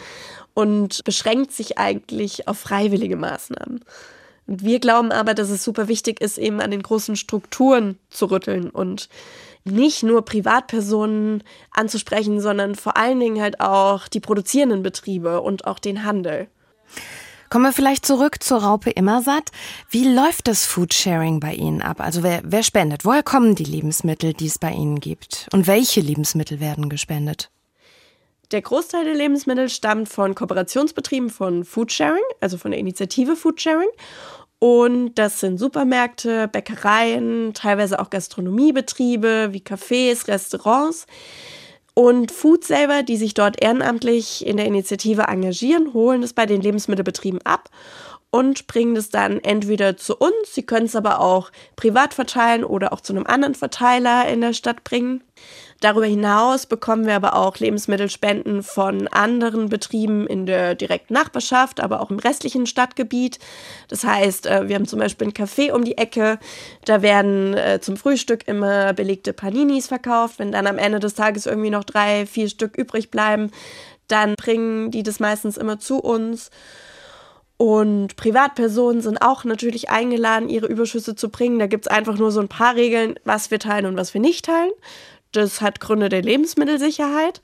und 0.53 1.03
beschränkt 1.05 1.53
sich 1.53 1.79
eigentlich 1.79 2.47
auf 2.47 2.59
freiwillige 2.59 3.17
Maßnahmen. 3.17 3.85
Und 4.47 4.63
wir 4.63 4.79
glauben 4.79 5.11
aber, 5.11 5.35
dass 5.35 5.49
es 5.49 5.65
super 5.65 5.89
wichtig 5.89 6.21
ist, 6.21 6.39
eben 6.39 6.61
an 6.61 6.71
den 6.71 6.83
großen 6.83 7.17
Strukturen 7.17 7.99
zu 8.11 8.27
rütteln 8.27 8.69
und 8.69 9.09
nicht 9.65 10.03
nur 10.03 10.25
Privatpersonen 10.25 11.43
anzusprechen, 11.71 12.41
sondern 12.41 12.75
vor 12.75 12.97
allen 12.97 13.21
Dingen 13.21 13.41
halt 13.41 13.61
auch 13.61 14.09
die 14.09 14.21
produzierenden 14.21 14.83
Betriebe 14.83 15.41
und 15.41 15.67
auch 15.67 15.79
den 15.79 16.05
Handel. 16.05 16.49
Kommen 17.51 17.67
wir 17.67 17.73
vielleicht 17.73 18.05
zurück 18.05 18.43
zur 18.43 18.63
Raupe 18.65 18.91
Immersatt. 18.91 19.51
Wie 19.89 20.13
läuft 20.13 20.49
das 20.49 20.67
Foodsharing 20.67 21.41
bei 21.41 21.55
Ihnen 21.55 21.83
ab? 21.83 22.01
Also 22.01 22.23
wer, 22.23 22.41
wer 22.45 22.63
spendet? 22.63 23.05
Woher 23.05 23.23
kommen 23.23 23.55
die 23.55 23.65
Lebensmittel, 23.65 24.33
die 24.33 24.47
es 24.47 24.59
bei 24.59 24.73
Ihnen 24.73 24.99
gibt? 24.99 25.49
Und 25.53 25.67
welche 25.67 26.01
Lebensmittel 26.01 26.59
werden 26.59 26.89
gespendet? 26.89 27.51
Der 28.51 28.61
Großteil 28.61 29.05
der 29.05 29.15
Lebensmittel 29.15 29.69
stammt 29.69 30.09
von 30.09 30.35
Kooperationsbetrieben 30.35 31.31
von 31.31 31.65
Foodsharing, 31.65 32.23
also 32.41 32.59
von 32.59 32.73
der 32.73 32.81
Initiative 32.81 33.37
Foodsharing. 33.37 33.89
Und 34.59 35.15
das 35.17 35.41
sind 35.41 35.59
Supermärkte, 35.59 36.49
Bäckereien, 36.49 37.53
teilweise 37.55 37.99
auch 37.99 38.11
Gastronomiebetriebe 38.11 39.49
wie 39.53 39.61
Cafés, 39.61 40.27
Restaurants. 40.29 41.07
Und 41.95 42.33
Food 42.33 42.65
selber, 42.65 43.03
die 43.03 43.17
sich 43.17 43.35
dort 43.35 43.63
ehrenamtlich 43.63 44.45
in 44.45 44.57
der 44.57 44.67
Initiative 44.67 45.23
engagieren, 45.23 45.93
holen 45.93 46.23
es 46.25 46.33
bei 46.33 46.45
den 46.45 46.61
Lebensmittelbetrieben 46.61 47.41
ab 47.45 47.71
und 48.35 48.67
bringen 48.67 48.97
es 48.97 49.11
dann 49.11 49.39
entweder 49.39 49.97
zu 49.97 50.17
uns, 50.17 50.35
sie 50.47 50.65
können 50.65 50.87
es 50.87 50.97
aber 50.97 51.21
auch 51.21 51.53
privat 51.77 52.15
verteilen 52.15 52.65
oder 52.65 52.93
auch 52.93 53.01
zu 53.01 53.13
einem 53.13 53.27
anderen 53.27 53.55
Verteiler 53.55 54.27
in 54.29 54.41
der 54.41 54.55
Stadt 54.55 54.83
bringen. 54.83 55.23
Darüber 55.85 56.07
hinaus 56.07 56.65
bekommen 56.65 57.07
wir 57.07 57.15
aber 57.15 57.37
auch 57.37 57.59
Lebensmittelspenden 57.59 58.63
von 58.63 59.07
anderen 59.09 59.69
Betrieben 59.69 60.27
in 60.27 60.47
der 60.47 60.75
direkten 60.75 61.13
Nachbarschaft, 61.13 61.79
aber 61.79 62.01
auch 62.01 62.11
im 62.11 62.19
restlichen 62.19 62.65
Stadtgebiet. 62.65 63.39
Das 63.89 64.03
heißt, 64.03 64.47
äh, 64.47 64.67
wir 64.67 64.77
haben 64.77 64.87
zum 64.87 64.99
Beispiel 64.99 65.27
ein 65.29 65.35
Café 65.35 65.73
um 65.73 65.85
die 65.85 65.99
Ecke. 65.99 66.39
Da 66.87 67.03
werden 67.03 67.53
äh, 67.53 67.81
zum 67.83 67.99
Frühstück 67.99 68.49
immer 68.49 68.95
belegte 68.95 69.35
Paninis 69.35 69.89
verkauft. 69.89 70.39
Wenn 70.39 70.53
dann 70.53 70.67
am 70.67 70.79
Ende 70.79 71.01
des 71.01 71.17
Tages 71.17 71.45
irgendwie 71.45 71.69
noch 71.69 71.85
drei, 71.85 72.25
vier 72.25 72.49
Stück 72.49 72.79
übrig 72.79 73.11
bleiben, 73.11 73.51
dann 74.09 74.37
bringen 74.37 74.91
die 74.91 75.03
das 75.03 75.21
meistens 75.21 75.59
immer 75.59 75.79
zu 75.79 75.99
uns. 75.99 76.49
Und 77.57 78.17
Privatpersonen 78.17 79.01
sind 79.01 79.23
auch 79.23 79.45
natürlich 79.45 79.91
eingeladen, 79.91 80.49
ihre 80.49 80.67
Überschüsse 80.67 81.15
zu 81.15 81.29
bringen. 81.29 81.59
Da 81.59 81.67
gibt 81.67 81.87
es 81.87 81.93
einfach 81.93 82.17
nur 82.17 82.33
so 82.33 82.41
ein 82.41 82.49
paar 82.49 82.75
Regeln, 82.75 83.17
was 83.25 83.51
wir 83.51 83.59
teilen 83.59 83.87
und 83.87 83.97
was 83.97 84.13
wir 84.15 84.21
nicht 84.21 84.47
teilen. 84.47 84.73
Das 85.37 85.61
hat 85.61 85.81
Gründe 85.81 86.09
der 86.09 86.23
Lebensmittelsicherheit. 86.23 87.41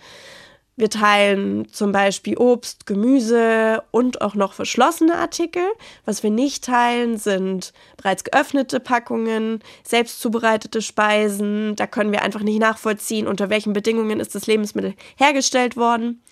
Wir 0.77 0.89
teilen 0.89 1.71
zum 1.71 1.93
Beispiel 1.93 2.39
Obst, 2.39 2.87
Gemüse 2.87 3.83
und 3.91 4.23
auch 4.23 4.35
noch 4.35 4.55
verschlossene 4.55 5.17
Artikel. 5.17 5.65
Was 6.07 6.23
wir 6.23 6.31
nicht 6.31 6.65
teilen, 6.65 7.19
sind 7.19 7.75
bereits 7.99 8.25
geöffnete 8.25 8.81
Packungen, 8.81 9.61
selbst 9.83 10.21
zubereitete 10.21 10.81
Speisen. 10.81 11.77
Da 11.77 11.87
können 11.87 12.13
wir 12.13 12.23
einfach 12.23 12.41
nicht 12.41 12.61
nachvollziehen, 12.61 13.27
unter 13.27 13.51
welchen 13.51 13.73
Bedingungen 13.73 14.21
ist 14.21 14.35
das 14.35 14.47
Lebensmittel 14.47 14.95
hergestellt 15.17 15.77
worden. 15.77 16.23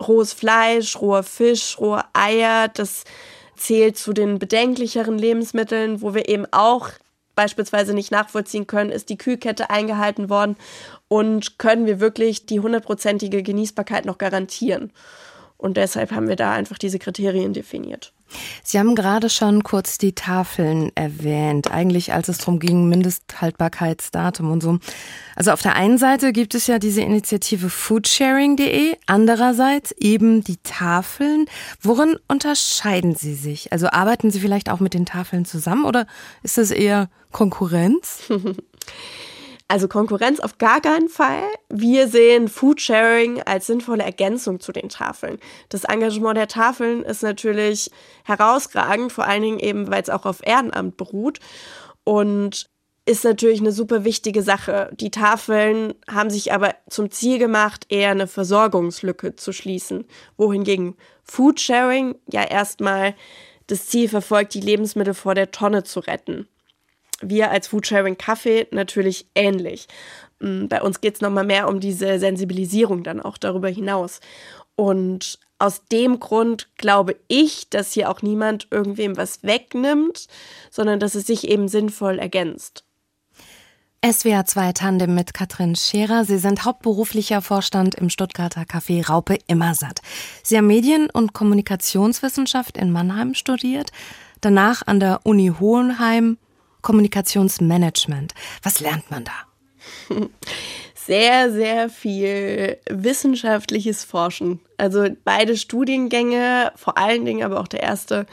Rohes 0.00 0.34
Fleisch, 0.34 1.00
roher 1.00 1.22
Fisch, 1.24 1.78
rohe 1.80 2.04
Eier, 2.12 2.68
das 2.68 3.04
zählt 3.56 3.96
zu 3.96 4.12
den 4.12 4.38
bedenklicheren 4.38 5.18
Lebensmitteln, 5.18 6.02
wo 6.02 6.14
wir 6.14 6.28
eben 6.28 6.46
auch 6.52 6.90
beispielsweise 7.42 7.92
nicht 7.92 8.12
nachvollziehen 8.12 8.68
können, 8.68 8.90
ist 8.90 9.08
die 9.08 9.18
Kühlkette 9.18 9.68
eingehalten 9.68 10.30
worden 10.30 10.56
und 11.08 11.58
können 11.58 11.86
wir 11.86 11.98
wirklich 11.98 12.46
die 12.46 12.60
hundertprozentige 12.60 13.42
Genießbarkeit 13.42 14.04
noch 14.04 14.18
garantieren. 14.18 14.92
Und 15.56 15.76
deshalb 15.76 16.12
haben 16.12 16.28
wir 16.28 16.36
da 16.36 16.52
einfach 16.52 16.78
diese 16.78 17.00
Kriterien 17.00 17.52
definiert. 17.52 18.12
Sie 18.62 18.78
haben 18.78 18.94
gerade 18.94 19.28
schon 19.28 19.62
kurz 19.62 19.98
die 19.98 20.14
Tafeln 20.14 20.92
erwähnt, 20.94 21.70
eigentlich 21.70 22.12
als 22.12 22.28
es 22.28 22.38
darum 22.38 22.58
ging, 22.58 22.88
Mindesthaltbarkeitsdatum 22.88 24.50
und 24.50 24.62
so. 24.62 24.78
Also 25.36 25.52
auf 25.52 25.62
der 25.62 25.76
einen 25.76 25.98
Seite 25.98 26.32
gibt 26.32 26.54
es 26.54 26.66
ja 26.66 26.78
diese 26.78 27.02
Initiative 27.02 27.70
foodsharing.de, 27.70 28.96
andererseits 29.06 29.92
eben 29.92 30.44
die 30.44 30.58
Tafeln. 30.62 31.46
Worin 31.80 32.16
unterscheiden 32.28 33.14
sie 33.14 33.34
sich? 33.34 33.72
Also 33.72 33.88
arbeiten 33.88 34.30
Sie 34.30 34.40
vielleicht 34.40 34.70
auch 34.70 34.80
mit 34.80 34.94
den 34.94 35.06
Tafeln 35.06 35.44
zusammen 35.44 35.84
oder 35.84 36.06
ist 36.42 36.58
das 36.58 36.70
eher 36.70 37.08
Konkurrenz? 37.30 38.22
Also 39.72 39.88
Konkurrenz 39.88 40.38
auf 40.38 40.58
gar 40.58 40.82
keinen 40.82 41.08
Fall. 41.08 41.44
Wir 41.70 42.06
sehen 42.06 42.48
Foodsharing 42.48 43.40
als 43.40 43.68
sinnvolle 43.68 44.02
Ergänzung 44.02 44.60
zu 44.60 44.70
den 44.70 44.90
Tafeln. 44.90 45.38
Das 45.70 45.84
Engagement 45.84 46.36
der 46.36 46.46
Tafeln 46.46 47.02
ist 47.02 47.22
natürlich 47.22 47.90
herausragend, 48.24 49.12
vor 49.12 49.24
allen 49.24 49.40
Dingen 49.40 49.58
eben, 49.58 49.90
weil 49.90 50.02
es 50.02 50.10
auch 50.10 50.26
auf 50.26 50.46
Ehrenamt 50.46 50.98
beruht 50.98 51.38
und 52.04 52.68
ist 53.06 53.24
natürlich 53.24 53.60
eine 53.60 53.72
super 53.72 54.04
wichtige 54.04 54.42
Sache. 54.42 54.90
Die 54.92 55.10
Tafeln 55.10 55.94
haben 56.06 56.28
sich 56.28 56.52
aber 56.52 56.74
zum 56.90 57.10
Ziel 57.10 57.38
gemacht, 57.38 57.86
eher 57.88 58.10
eine 58.10 58.26
Versorgungslücke 58.26 59.36
zu 59.36 59.54
schließen, 59.54 60.04
wohingegen 60.36 60.96
Foodsharing 61.24 62.16
ja 62.30 62.42
erstmal 62.44 63.14
das 63.68 63.86
Ziel 63.86 64.10
verfolgt, 64.10 64.52
die 64.52 64.60
Lebensmittel 64.60 65.14
vor 65.14 65.34
der 65.34 65.50
Tonne 65.50 65.82
zu 65.82 66.00
retten 66.00 66.46
wir 67.22 67.50
als 67.50 67.68
Foodsharing 67.68 68.18
Kaffee 68.18 68.66
natürlich 68.70 69.26
ähnlich. 69.34 69.88
Mm, 70.40 70.66
bei 70.66 70.82
uns 70.82 71.00
geht 71.00 71.14
es 71.16 71.20
nochmal 71.20 71.44
mehr 71.44 71.68
um 71.68 71.80
diese 71.80 72.18
Sensibilisierung 72.18 73.02
dann 73.02 73.20
auch 73.20 73.38
darüber 73.38 73.68
hinaus. 73.68 74.20
Und 74.74 75.38
aus 75.58 75.84
dem 75.84 76.18
Grund 76.18 76.68
glaube 76.76 77.16
ich, 77.28 77.70
dass 77.70 77.92
hier 77.92 78.10
auch 78.10 78.22
niemand 78.22 78.66
irgendwem 78.70 79.16
was 79.16 79.42
wegnimmt, 79.44 80.26
sondern 80.70 80.98
dass 80.98 81.14
es 81.14 81.26
sich 81.26 81.48
eben 81.48 81.68
sinnvoll 81.68 82.18
ergänzt. 82.18 82.84
SWA 84.04 84.44
2 84.44 84.72
Tandem 84.72 85.14
mit 85.14 85.32
Katrin 85.32 85.76
Scherer. 85.76 86.24
Sie 86.24 86.38
sind 86.38 86.64
hauptberuflicher 86.64 87.40
Vorstand 87.40 87.94
im 87.94 88.10
Stuttgarter 88.10 88.62
Café 88.62 89.06
Raupe 89.06 89.38
Immersatt. 89.46 90.00
Sie 90.42 90.56
haben 90.56 90.66
Medien- 90.66 91.08
und 91.08 91.34
Kommunikationswissenschaft 91.34 92.76
in 92.76 92.90
Mannheim 92.90 93.34
studiert, 93.34 93.92
danach 94.40 94.84
an 94.84 94.98
der 94.98 95.20
Uni 95.22 95.52
Hohenheim 95.60 96.38
Kommunikationsmanagement. 96.82 98.34
Was 98.62 98.80
lernt 98.80 99.10
man 99.10 99.24
da? 99.24 99.32
Sehr, 100.94 101.50
sehr 101.50 101.88
viel 101.88 102.78
wissenschaftliches 102.88 104.04
Forschen. 104.04 104.60
Also 104.76 105.08
beide 105.24 105.56
Studiengänge, 105.56 106.70
vor 106.76 106.96
allen 106.96 107.24
Dingen 107.24 107.42
aber 107.42 107.58
auch 107.58 107.66
der 107.66 107.82
erste, 107.82 108.26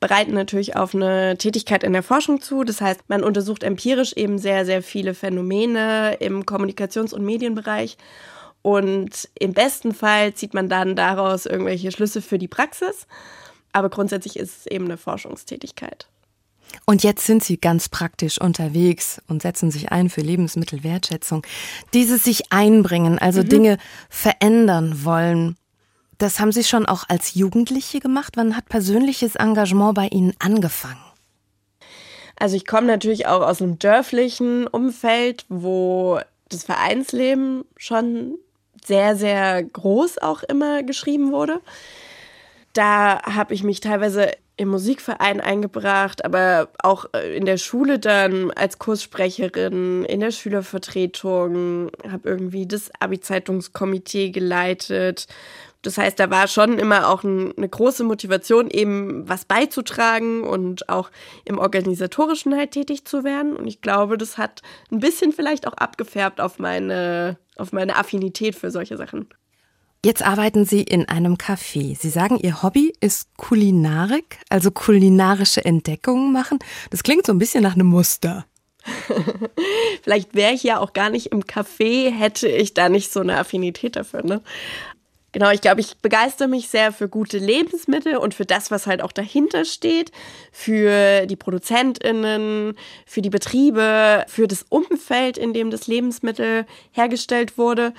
bereiten 0.00 0.34
natürlich 0.34 0.74
auf 0.74 0.92
eine 0.92 1.38
Tätigkeit 1.38 1.84
in 1.84 1.92
der 1.92 2.02
Forschung 2.02 2.40
zu. 2.40 2.64
Das 2.64 2.80
heißt, 2.80 3.02
man 3.06 3.22
untersucht 3.22 3.62
empirisch 3.62 4.12
eben 4.14 4.38
sehr, 4.38 4.66
sehr 4.66 4.82
viele 4.82 5.14
Phänomene 5.14 6.14
im 6.18 6.44
Kommunikations- 6.44 7.14
und 7.14 7.24
Medienbereich. 7.24 7.96
Und 8.60 9.28
im 9.38 9.52
besten 9.52 9.94
Fall 9.94 10.34
zieht 10.34 10.52
man 10.52 10.68
dann 10.68 10.96
daraus 10.96 11.46
irgendwelche 11.46 11.92
Schlüsse 11.92 12.20
für 12.20 12.38
die 12.38 12.48
Praxis. 12.48 13.06
aber 13.76 13.90
grundsätzlich 13.90 14.38
ist 14.38 14.60
es 14.60 14.66
eben 14.66 14.86
eine 14.86 14.96
Forschungstätigkeit. 14.96 16.08
Und 16.84 17.02
jetzt 17.02 17.26
sind 17.26 17.42
Sie 17.42 17.58
ganz 17.58 17.88
praktisch 17.88 18.40
unterwegs 18.40 19.20
und 19.28 19.42
setzen 19.42 19.70
sich 19.70 19.90
ein 19.90 20.08
für 20.08 20.20
Lebensmittelwertschätzung. 20.20 21.44
Dieses 21.94 22.24
sich 22.24 22.52
einbringen, 22.52 23.18
also 23.18 23.42
mhm. 23.42 23.48
Dinge 23.48 23.78
verändern 24.08 25.04
wollen, 25.04 25.56
das 26.18 26.40
haben 26.40 26.52
Sie 26.52 26.64
schon 26.64 26.86
auch 26.86 27.04
als 27.08 27.34
Jugendliche 27.34 28.00
gemacht. 28.00 28.34
Wann 28.36 28.56
hat 28.56 28.68
persönliches 28.68 29.36
Engagement 29.36 29.94
bei 29.94 30.08
Ihnen 30.08 30.32
angefangen? 30.38 31.02
Also 32.38 32.56
ich 32.56 32.66
komme 32.66 32.86
natürlich 32.86 33.26
auch 33.26 33.42
aus 33.42 33.60
einem 33.60 33.78
dörflichen 33.78 34.66
Umfeld, 34.66 35.44
wo 35.48 36.20
das 36.48 36.64
Vereinsleben 36.64 37.64
schon 37.76 38.38
sehr, 38.84 39.16
sehr 39.16 39.62
groß 39.62 40.18
auch 40.18 40.42
immer 40.42 40.82
geschrieben 40.82 41.32
wurde. 41.32 41.60
Da 42.72 43.22
habe 43.22 43.54
ich 43.54 43.62
mich 43.64 43.80
teilweise 43.80 44.30
im 44.56 44.68
Musikverein 44.68 45.40
eingebracht, 45.40 46.24
aber 46.24 46.68
auch 46.82 47.06
äh, 47.12 47.36
in 47.36 47.44
der 47.44 47.58
Schule 47.58 47.98
dann 47.98 48.50
als 48.52 48.78
Kurssprecherin, 48.78 50.04
in 50.04 50.20
der 50.20 50.30
Schülervertretung, 50.30 51.90
habe 52.10 52.28
irgendwie 52.28 52.66
das 52.66 52.90
Abi-Zeitungskomitee 52.98 54.30
geleitet. 54.30 55.26
Das 55.82 55.98
heißt, 55.98 56.18
da 56.18 56.30
war 56.30 56.48
schon 56.48 56.78
immer 56.78 57.10
auch 57.10 57.22
ein, 57.22 57.52
eine 57.56 57.68
große 57.68 58.02
Motivation, 58.02 58.70
eben 58.70 59.28
was 59.28 59.44
beizutragen 59.44 60.42
und 60.42 60.88
auch 60.88 61.10
im 61.44 61.58
Organisatorischen 61.58 62.56
halt 62.56 62.72
tätig 62.72 63.04
zu 63.04 63.24
werden. 63.24 63.54
Und 63.56 63.66
ich 63.66 63.82
glaube, 63.82 64.16
das 64.16 64.38
hat 64.38 64.62
ein 64.90 65.00
bisschen 65.00 65.32
vielleicht 65.32 65.66
auch 65.66 65.74
abgefärbt 65.74 66.40
auf 66.40 66.58
meine, 66.58 67.38
auf 67.56 67.72
meine 67.72 67.96
Affinität 67.96 68.56
für 68.56 68.70
solche 68.70 68.96
Sachen. 68.96 69.28
Jetzt 70.04 70.22
arbeiten 70.22 70.64
Sie 70.64 70.82
in 70.82 71.08
einem 71.08 71.34
Café. 71.34 71.98
Sie 71.98 72.10
sagen, 72.10 72.38
Ihr 72.38 72.62
Hobby 72.62 72.92
ist 73.00 73.36
Kulinarik, 73.36 74.38
also 74.48 74.70
kulinarische 74.70 75.64
Entdeckungen 75.64 76.32
machen. 76.32 76.58
Das 76.90 77.02
klingt 77.02 77.26
so 77.26 77.32
ein 77.32 77.38
bisschen 77.38 77.62
nach 77.62 77.74
einem 77.74 77.88
Muster. 77.88 78.46
Vielleicht 80.02 80.34
wäre 80.34 80.52
ich 80.52 80.62
ja 80.62 80.78
auch 80.78 80.92
gar 80.92 81.10
nicht 81.10 81.32
im 81.32 81.42
Café, 81.42 82.10
hätte 82.10 82.48
ich 82.48 82.74
da 82.74 82.88
nicht 82.88 83.12
so 83.12 83.20
eine 83.20 83.38
Affinität 83.38 83.96
dafür. 83.96 84.22
Ne? 84.22 84.42
Genau, 85.32 85.50
ich 85.50 85.60
glaube, 85.60 85.82
ich 85.82 85.98
begeister 85.98 86.46
mich 86.46 86.68
sehr 86.68 86.92
für 86.92 87.08
gute 87.10 87.36
Lebensmittel 87.36 88.16
und 88.16 88.32
für 88.32 88.46
das, 88.46 88.70
was 88.70 88.86
halt 88.86 89.02
auch 89.02 89.12
dahinter 89.12 89.66
steht, 89.66 90.10
für 90.50 91.26
die 91.26 91.36
ProduzentInnen, 91.36 92.74
für 93.04 93.20
die 93.20 93.28
Betriebe, 93.28 94.24
für 94.28 94.48
das 94.48 94.64
Umfeld, 94.68 95.36
in 95.36 95.52
dem 95.52 95.70
das 95.70 95.88
Lebensmittel 95.88 96.64
hergestellt 96.92 97.58
wurde. 97.58 97.92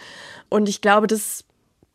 Und 0.50 0.68
ich 0.68 0.82
glaube, 0.82 1.06
das 1.06 1.44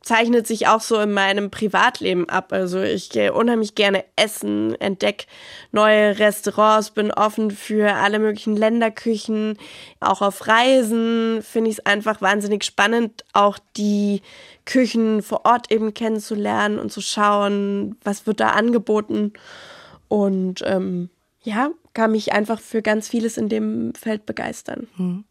zeichnet 0.02 0.46
sich 0.46 0.66
auch 0.66 0.80
so 0.80 0.98
in 1.00 1.12
meinem 1.12 1.50
Privatleben 1.50 2.28
ab. 2.28 2.52
Also 2.52 2.80
ich 2.80 3.10
gehe 3.10 3.32
unheimlich 3.32 3.74
gerne 3.74 4.04
essen, 4.16 4.74
entdecke 4.80 5.26
neue 5.70 6.18
Restaurants, 6.18 6.90
bin 6.90 7.10
offen 7.10 7.50
für 7.50 7.94
alle 7.94 8.18
möglichen 8.18 8.56
Länderküchen. 8.56 9.56
Auch 10.00 10.20
auf 10.22 10.46
Reisen 10.46 11.42
finde 11.42 11.70
ich 11.70 11.78
es 11.78 11.86
einfach 11.86 12.20
wahnsinnig 12.20 12.64
spannend, 12.64 13.24
auch 13.32 13.58
die 13.76 14.22
Küchen 14.64 15.22
vor 15.22 15.44
Ort 15.44 15.70
eben 15.70 15.94
kennenzulernen 15.94 16.78
und 16.78 16.92
zu 16.92 17.00
schauen, 17.00 17.96
was 18.02 18.26
wird 18.26 18.40
da 18.40 18.50
angeboten. 18.50 19.32
Und 20.08 20.62
ähm, 20.66 21.10
ja, 21.42 21.70
kann 21.94 22.12
mich 22.12 22.32
einfach 22.32 22.60
für 22.60 22.82
ganz 22.82 23.08
vieles 23.08 23.36
in 23.36 23.48
dem 23.48 23.94
Feld 23.94 24.26
begeistern. 24.26 24.88
Hm. 24.96 25.24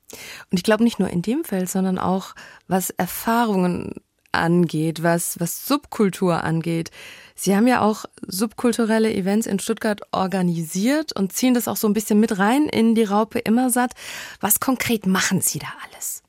Und 0.51 0.57
ich 0.57 0.63
glaube 0.63 0.83
nicht 0.83 0.99
nur 0.99 1.09
in 1.09 1.21
dem 1.21 1.43
Feld, 1.43 1.69
sondern 1.69 1.97
auch 1.97 2.35
was 2.67 2.89
Erfahrungen 2.91 3.95
angeht, 4.31 5.03
was, 5.03 5.39
was 5.39 5.67
Subkultur 5.67 6.43
angeht. 6.43 6.91
Sie 7.35 7.55
haben 7.55 7.67
ja 7.67 7.81
auch 7.81 8.05
subkulturelle 8.25 9.13
Events 9.13 9.47
in 9.47 9.59
Stuttgart 9.59 10.01
organisiert 10.11 11.11
und 11.15 11.33
ziehen 11.33 11.53
das 11.53 11.67
auch 11.67 11.77
so 11.77 11.87
ein 11.87 11.93
bisschen 11.93 12.19
mit 12.19 12.37
rein 12.37 12.67
in 12.67 12.93
die 12.93 13.03
Raupe 13.03 13.39
Immersatt. 13.39 13.93
Was 14.39 14.59
konkret 14.59 15.07
machen 15.07 15.41
Sie 15.41 15.59
da 15.59 15.67
alles? 15.87 16.21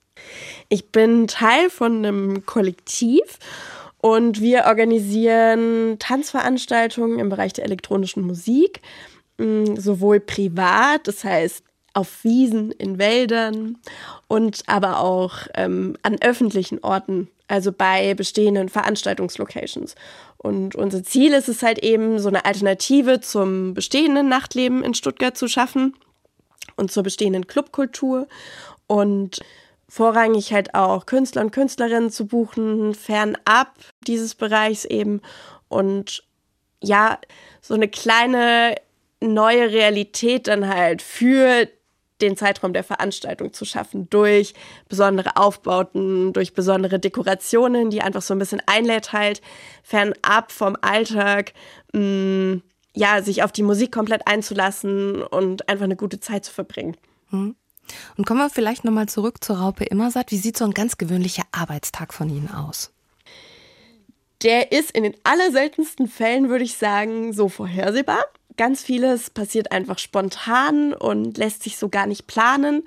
Ich 0.68 0.90
bin 0.90 1.26
Teil 1.26 1.68
von 1.68 1.98
einem 1.98 2.46
Kollektiv 2.46 3.20
und 3.98 4.40
wir 4.40 4.64
organisieren 4.64 5.98
Tanzveranstaltungen 5.98 7.18
im 7.18 7.28
Bereich 7.28 7.52
der 7.52 7.64
elektronischen 7.64 8.22
Musik, 8.22 8.80
mm, 9.38 9.76
sowohl 9.76 10.20
privat, 10.20 11.06
das 11.06 11.24
heißt 11.24 11.64
auf 11.94 12.24
Wiesen, 12.24 12.72
in 12.72 12.98
Wäldern 12.98 13.78
und 14.28 14.62
aber 14.66 15.00
auch 15.00 15.46
ähm, 15.54 15.96
an 16.02 16.16
öffentlichen 16.22 16.78
Orten, 16.82 17.28
also 17.52 17.70
bei 17.70 18.14
bestehenden 18.14 18.70
Veranstaltungslocations. 18.70 19.94
Und 20.38 20.74
unser 20.74 21.04
Ziel 21.04 21.34
ist 21.34 21.50
es 21.50 21.62
halt 21.62 21.80
eben, 21.80 22.18
so 22.18 22.28
eine 22.28 22.46
Alternative 22.46 23.20
zum 23.20 23.74
bestehenden 23.74 24.30
Nachtleben 24.30 24.82
in 24.82 24.94
Stuttgart 24.94 25.36
zu 25.36 25.48
schaffen 25.48 25.94
und 26.76 26.90
zur 26.90 27.02
bestehenden 27.02 27.46
Clubkultur 27.46 28.26
und 28.86 29.40
vorrangig 29.86 30.54
halt 30.54 30.74
auch 30.74 31.04
Künstler 31.04 31.42
und 31.42 31.50
Künstlerinnen 31.50 32.10
zu 32.10 32.26
buchen, 32.26 32.94
fernab 32.94 33.74
dieses 34.06 34.34
Bereichs 34.34 34.86
eben 34.86 35.20
und 35.68 36.24
ja, 36.82 37.18
so 37.60 37.74
eine 37.74 37.88
kleine 37.88 38.76
neue 39.20 39.70
Realität 39.70 40.48
dann 40.48 40.68
halt 40.74 41.02
für 41.02 41.68
den 42.22 42.36
Zeitraum 42.36 42.72
der 42.72 42.84
Veranstaltung 42.84 43.52
zu 43.52 43.64
schaffen 43.64 44.08
durch 44.08 44.54
besondere 44.88 45.36
Aufbauten, 45.36 46.32
durch 46.32 46.54
besondere 46.54 46.98
Dekorationen, 46.98 47.90
die 47.90 48.00
einfach 48.00 48.22
so 48.22 48.34
ein 48.34 48.38
bisschen 48.38 48.62
einlädt 48.66 49.12
halt 49.12 49.42
fernab 49.82 50.52
vom 50.52 50.76
Alltag, 50.80 51.52
mh, 51.92 52.00
mm, 52.00 52.62
ja, 52.94 53.22
sich 53.22 53.42
auf 53.42 53.52
die 53.52 53.62
Musik 53.62 53.90
komplett 53.90 54.26
einzulassen 54.26 55.22
und 55.22 55.68
einfach 55.68 55.84
eine 55.84 55.96
gute 55.96 56.20
Zeit 56.20 56.44
zu 56.44 56.52
verbringen. 56.52 56.96
Mhm. 57.30 57.56
Und 58.16 58.26
kommen 58.26 58.40
wir 58.40 58.50
vielleicht 58.50 58.84
nochmal 58.84 59.08
zurück 59.08 59.42
zur 59.42 59.56
Raupe 59.56 59.84
Immersatt. 59.84 60.30
Wie 60.30 60.36
sieht 60.36 60.56
so 60.56 60.64
ein 60.64 60.72
ganz 60.72 60.98
gewöhnlicher 60.98 61.44
Arbeitstag 61.52 62.14
von 62.14 62.28
Ihnen 62.28 62.50
aus? 62.50 62.92
Der 64.42 64.72
ist 64.72 64.90
in 64.90 65.04
den 65.04 65.14
allerseltensten 65.24 66.08
Fällen, 66.08 66.48
würde 66.48 66.64
ich 66.64 66.76
sagen, 66.76 67.32
so 67.32 67.48
vorhersehbar 67.48 68.24
ganz 68.56 68.82
vieles 68.82 69.30
passiert 69.30 69.72
einfach 69.72 69.98
spontan 69.98 70.92
und 70.94 71.38
lässt 71.38 71.62
sich 71.62 71.76
so 71.76 71.88
gar 71.88 72.06
nicht 72.06 72.26
planen. 72.26 72.84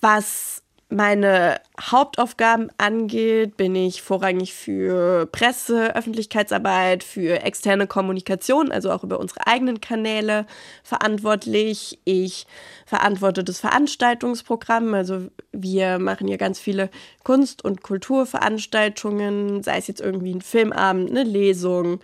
Was 0.00 0.62
meine 0.90 1.60
Hauptaufgaben 1.78 2.70
angeht, 2.78 3.58
bin 3.58 3.74
ich 3.74 4.00
vorrangig 4.00 4.54
für 4.54 5.26
Presse, 5.26 5.94
Öffentlichkeitsarbeit, 5.94 7.04
für 7.04 7.42
externe 7.42 7.86
Kommunikation, 7.86 8.72
also 8.72 8.90
auch 8.90 9.04
über 9.04 9.20
unsere 9.20 9.46
eigenen 9.46 9.82
Kanäle 9.82 10.46
verantwortlich. 10.82 11.98
Ich 12.04 12.46
verantworte 12.86 13.44
das 13.44 13.60
Veranstaltungsprogramm, 13.60 14.94
also 14.94 15.28
wir 15.52 15.98
machen 15.98 16.26
hier 16.26 16.38
ganz 16.38 16.58
viele 16.58 16.88
Kunst- 17.22 17.62
und 17.62 17.82
Kulturveranstaltungen, 17.82 19.62
sei 19.62 19.76
es 19.76 19.88
jetzt 19.88 20.00
irgendwie 20.00 20.34
ein 20.34 20.40
Filmabend, 20.40 21.10
eine 21.10 21.22
Lesung, 21.22 22.00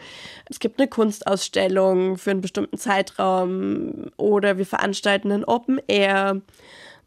es 0.50 0.58
gibt 0.58 0.78
eine 0.78 0.88
Kunstausstellung 0.88 2.18
für 2.18 2.32
einen 2.32 2.42
bestimmten 2.42 2.76
Zeitraum 2.76 4.10
oder 4.18 4.58
wir 4.58 4.66
veranstalten 4.66 5.32
ein 5.32 5.44
Open 5.44 5.80
Air 5.88 6.42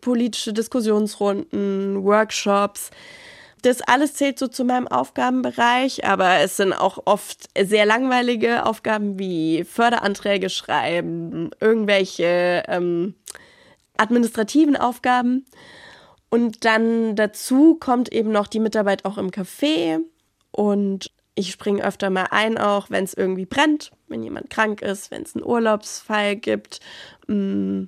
politische 0.02 0.54
Diskussionsrunden, 0.54 2.04
Workshops. 2.04 2.92
Das 3.64 3.82
alles 3.82 4.14
zählt 4.14 4.38
so 4.38 4.48
zu 4.48 4.64
meinem 4.64 4.88
Aufgabenbereich, 4.88 6.06
aber 6.06 6.38
es 6.40 6.58
sind 6.58 6.74
auch 6.74 7.00
oft 7.06 7.50
sehr 7.60 7.86
langweilige 7.86 8.66
Aufgaben 8.66 9.18
wie 9.18 9.64
Förderanträge 9.64 10.50
schreiben, 10.50 11.50
irgendwelche 11.60 12.64
ähm, 12.68 13.16
administrativen 13.98 14.78
Aufgaben. 14.78 15.46
Und 16.30 16.66
dann 16.66 17.16
dazu 17.16 17.76
kommt 17.76 18.12
eben 18.12 18.32
noch 18.32 18.48
die 18.48 18.60
Mitarbeit 18.60 19.06
auch 19.06 19.18
im 19.18 19.32
Café 19.32 20.00
und 20.52 21.12
ich 21.36 21.52
springe 21.52 21.84
öfter 21.84 22.10
mal 22.10 22.28
ein, 22.32 22.58
auch 22.58 22.90
wenn 22.90 23.04
es 23.04 23.14
irgendwie 23.14 23.46
brennt, 23.46 23.92
wenn 24.08 24.24
jemand 24.24 24.50
krank 24.50 24.82
ist, 24.82 25.12
wenn 25.12 25.22
es 25.22 25.36
einen 25.36 25.46
Urlaubsfall 25.46 26.36
gibt. 26.36 26.80
Mm, 27.28 27.84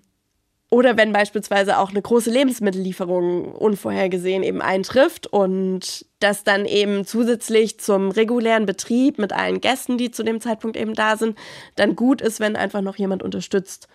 oder 0.71 0.97
wenn 0.97 1.12
beispielsweise 1.12 1.79
auch 1.79 1.89
eine 1.89 2.01
große 2.01 2.29
Lebensmittellieferung 2.29 3.53
unvorhergesehen 3.53 4.43
eben 4.43 4.62
eintrifft 4.62 5.25
und 5.25 6.05
das 6.19 6.43
dann 6.43 6.65
eben 6.65 7.05
zusätzlich 7.05 7.79
zum 7.79 8.12
regulären 8.12 8.67
Betrieb 8.67 9.17
mit 9.17 9.34
allen 9.34 9.62
Gästen, 9.62 9.97
die 9.97 10.12
zu 10.12 10.23
dem 10.23 10.41
Zeitpunkt 10.41 10.77
eben 10.77 10.93
da 10.93 11.17
sind, 11.17 11.38
dann 11.75 11.95
gut 11.95 12.21
ist, 12.21 12.39
wenn 12.39 12.55
einfach 12.55 12.82
noch 12.82 12.97
jemand 12.97 13.23
unterstützt. 13.23 13.88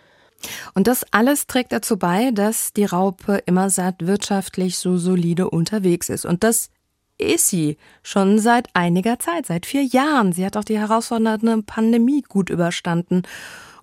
Und 0.75 0.89
das 0.89 1.05
alles 1.13 1.47
trägt 1.47 1.71
dazu 1.71 1.97
bei, 1.97 2.33
dass 2.33 2.73
die 2.73 2.85
Raupe 2.85 3.41
immer 3.47 3.71
satt 3.71 4.07
wirtschaftlich 4.07 4.77
so 4.77 4.99
solide 4.99 5.49
unterwegs 5.51 6.09
ist. 6.09 6.27
Und 6.27 6.43
das 6.43 6.71
ist 7.19 7.49
sie 7.49 7.77
schon 8.03 8.41
seit 8.41 8.69
einiger 8.75 9.21
Zeit, 9.21 9.47
seit 9.47 9.65
vier 9.65 9.85
Jahren. 9.85 10.33
Sie 10.33 10.45
hat 10.45 10.57
auch 10.57 10.65
die 10.65 10.79
herausfordernde 10.79 11.63
Pandemie 11.63 12.23
gut 12.23 12.51
überstanden 12.51 13.23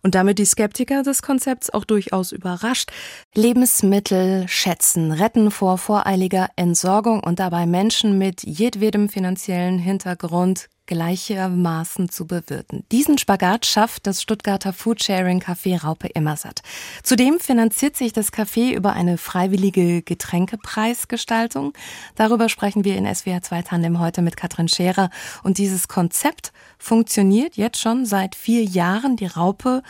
und 0.03 0.15
damit 0.15 0.39
die 0.39 0.45
Skeptiker 0.45 1.03
des 1.03 1.21
Konzepts 1.21 1.69
auch 1.69 1.85
durchaus 1.85 2.31
überrascht. 2.31 2.91
Lebensmittel 3.35 4.47
schätzen, 4.47 5.11
retten 5.11 5.51
vor 5.51 5.77
voreiliger 5.77 6.49
Entsorgung 6.55 7.23
und 7.23 7.39
dabei 7.39 7.65
Menschen 7.65 8.17
mit 8.17 8.43
jedwedem 8.43 9.09
finanziellen 9.09 9.79
Hintergrund 9.79 10.67
gleichermaßen 10.85 12.09
zu 12.09 12.27
bewirten. 12.27 12.83
Diesen 12.91 13.17
Spagat 13.17 13.65
schafft 13.65 14.07
das 14.07 14.21
Stuttgarter 14.21 14.73
Foodsharing 14.73 15.39
Café 15.41 15.81
Raupe 15.81 16.07
Immersatt. 16.07 16.61
Zudem 17.03 17.39
finanziert 17.39 17.95
sich 17.95 18.13
das 18.13 18.33
Café 18.33 18.73
über 18.73 18.93
eine 18.93 19.17
freiwillige 19.17 20.01
Getränkepreisgestaltung. 20.01 21.73
Darüber 22.15 22.49
sprechen 22.49 22.83
wir 22.83 22.97
in 22.97 23.13
SWR 23.13 23.41
2 23.41 23.61
Tandem 23.61 23.99
heute 23.99 24.21
mit 24.21 24.37
Katrin 24.37 24.67
Scherer. 24.67 25.09
Und 25.43 25.57
dieses 25.57 25.87
Konzept 25.87 26.51
funktioniert 26.77 27.55
jetzt 27.55 27.79
schon 27.79 28.05
seit 28.05 28.35
vier 28.35 28.63
Jahren. 28.63 29.15
Die 29.15 29.27
Raupe 29.27 29.83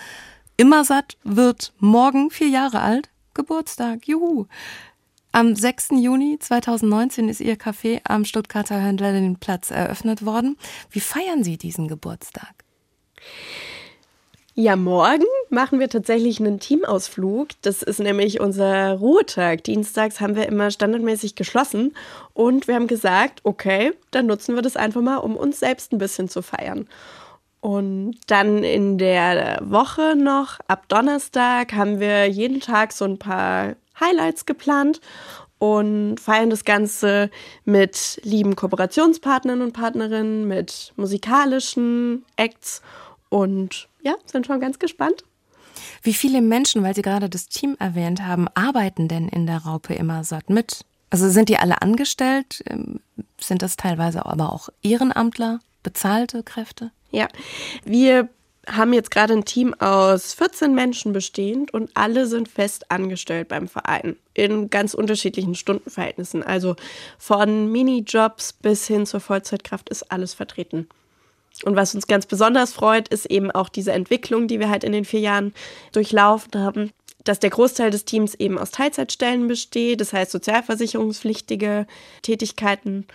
Immersatt 0.58 1.18
wird 1.24 1.74
morgen 1.80 2.30
vier 2.30 2.50
Jahre 2.50 2.82
alt. 2.82 3.10
Geburtstag, 3.34 4.08
juhu. 4.08 4.46
Am 5.34 5.56
6. 5.56 5.92
Juni 5.92 6.38
2019 6.40 7.30
ist 7.30 7.40
Ihr 7.40 7.56
Café 7.56 8.02
am 8.04 8.26
Stuttgarter 8.26 8.84
Höllenplatz 8.84 9.72
eröffnet 9.72 10.26
worden. 10.26 10.58
Wie 10.90 11.00
feiern 11.00 11.46
Sie 11.46 11.58
diesen 11.58 11.88
Geburtstag? 11.88 12.54
Ja, 14.54 14.76
morgen 14.76 15.24
machen 15.50 15.80
wir 15.80 15.88
tatsächlich 15.88 16.42
einen 16.42 16.60
Teamausflug. 16.60 17.48
Das 17.62 17.82
ist 17.82 18.02
nämlich 18.02 18.42
unser 18.42 18.96
Ruhetag. 18.96 19.64
Dienstags 19.64 20.20
haben 20.20 20.36
wir 20.36 20.48
immer 20.48 20.70
standardmäßig 20.70 21.36
geschlossen 21.36 21.96
und 22.34 22.68
wir 22.68 22.76
haben 22.76 22.88
gesagt, 22.88 23.40
okay, 23.46 23.94
dann 24.12 24.26
nutzen 24.26 24.56
wir 24.56 24.62
das 24.62 24.76
einfach 24.76 25.02
mal, 25.02 25.18
um 25.18 25.38
uns 25.38 25.62
selbst 25.62 25.94
ein 25.94 25.98
bisschen 25.98 26.28
zu 26.28 26.42
feiern. 26.42 26.90
Und 27.62 28.16
dann 28.28 28.66
in 28.66 28.98
der 28.98 29.60
Woche 29.62 30.16
noch, 30.18 30.60
ab 30.68 30.90
Donnerstag, 30.90 31.72
haben 31.72 32.02
wir 32.02 32.28
jeden 32.28 32.60
Tag 32.60 32.92
so 32.92 33.06
ein 33.06 33.18
paar 33.18 33.76
Highlights 34.02 34.46
geplant 34.46 35.00
und 35.60 36.20
feiern 36.20 36.50
das 36.50 36.66
Ganze 36.66 37.30
mit 37.66 38.20
lieben 38.24 38.56
Kooperationspartnern 38.56 39.62
und 39.62 39.74
Partnerinnen, 39.74 40.48
mit 40.48 40.92
musikalischen 40.96 42.26
Acts 42.36 42.82
und 43.30 43.88
ja, 44.02 44.16
sind 44.26 44.48
schon 44.48 44.60
ganz 44.60 44.80
gespannt. 44.80 45.24
Wie 46.02 46.14
viele 46.14 46.42
Menschen, 46.42 46.84
weil 46.84 46.96
Sie 46.96 47.04
gerade 47.04 47.30
das 47.30 47.48
Team 47.48 47.76
erwähnt 47.80 48.26
haben, 48.26 48.48
arbeiten 48.56 49.08
denn 49.08 49.28
in 49.28 49.46
der 49.46 49.60
Raupe 49.60 49.94
immer 49.94 50.24
satt 50.24 50.50
mit? 50.50 50.84
Also 51.12 51.30
sind 51.30 51.50
die 51.50 51.58
alle 51.58 51.82
angestellt? 51.82 52.64
Ähm, 52.68 53.02
sind 53.40 53.62
das 53.62 53.78
teilweise 53.78 54.26
aber 54.26 54.52
auch 54.52 54.70
Ehrenamtler, 54.82 55.60
bezahlte 55.84 56.42
Kräfte? 56.42 56.92
Ja, 57.12 57.28
wir 57.84 58.30
haben 58.68 58.94
jetzt 58.94 59.12
gerade 59.12 59.34
ein 59.34 59.46
Team 59.46 59.74
aus 59.76 60.34
14 60.34 60.76
Menschen 60.76 61.14
bestehend 61.14 61.74
und 61.74 61.90
alle 61.96 62.28
sind 62.28 62.48
fest 62.48 62.92
angestellt 62.92 63.48
beim 63.48 63.68
Verein 63.68 64.16
in 64.34 64.70
ganz 64.70 64.94
unterschiedlichen 64.94 65.56
Stundenverhältnissen. 65.56 66.44
Also 66.44 66.76
von 67.18 67.72
Minijobs 67.72 68.54
bis 68.54 68.86
hin 68.86 69.06
zur 69.06 69.20
Vollzeitkraft 69.20 69.90
ist 69.90 70.12
alles 70.12 70.34
vertreten. 70.34 70.88
Und 71.64 71.76
was 71.76 71.96
uns 71.96 72.08
ganz 72.08 72.26
besonders 72.26 72.72
freut, 72.72 73.08
ist 73.08 73.26
eben 73.26 73.52
auch 73.52 73.70
diese 73.70 73.92
Entwicklung, 73.92 74.48
die 74.48 74.60
wir 74.60 74.70
halt 74.70 74.84
in 74.84 74.94
den 74.94 75.06
vier 75.06 75.20
Jahren 75.20 75.54
durchlaufen 75.92 76.54
haben, 76.56 76.92
dass 77.24 77.40
der 77.40 77.50
Großteil 77.50 77.92
des 77.92 78.06
Teams 78.06 78.36
eben 78.36 78.58
aus 78.58 78.72
Teilzeitstellen 78.72 79.48
besteht, 79.48 80.02
das 80.02 80.14
heißt 80.14 80.32
sozialversicherungspflichtige 80.32 81.88
Tätigkeiten. 82.22 83.06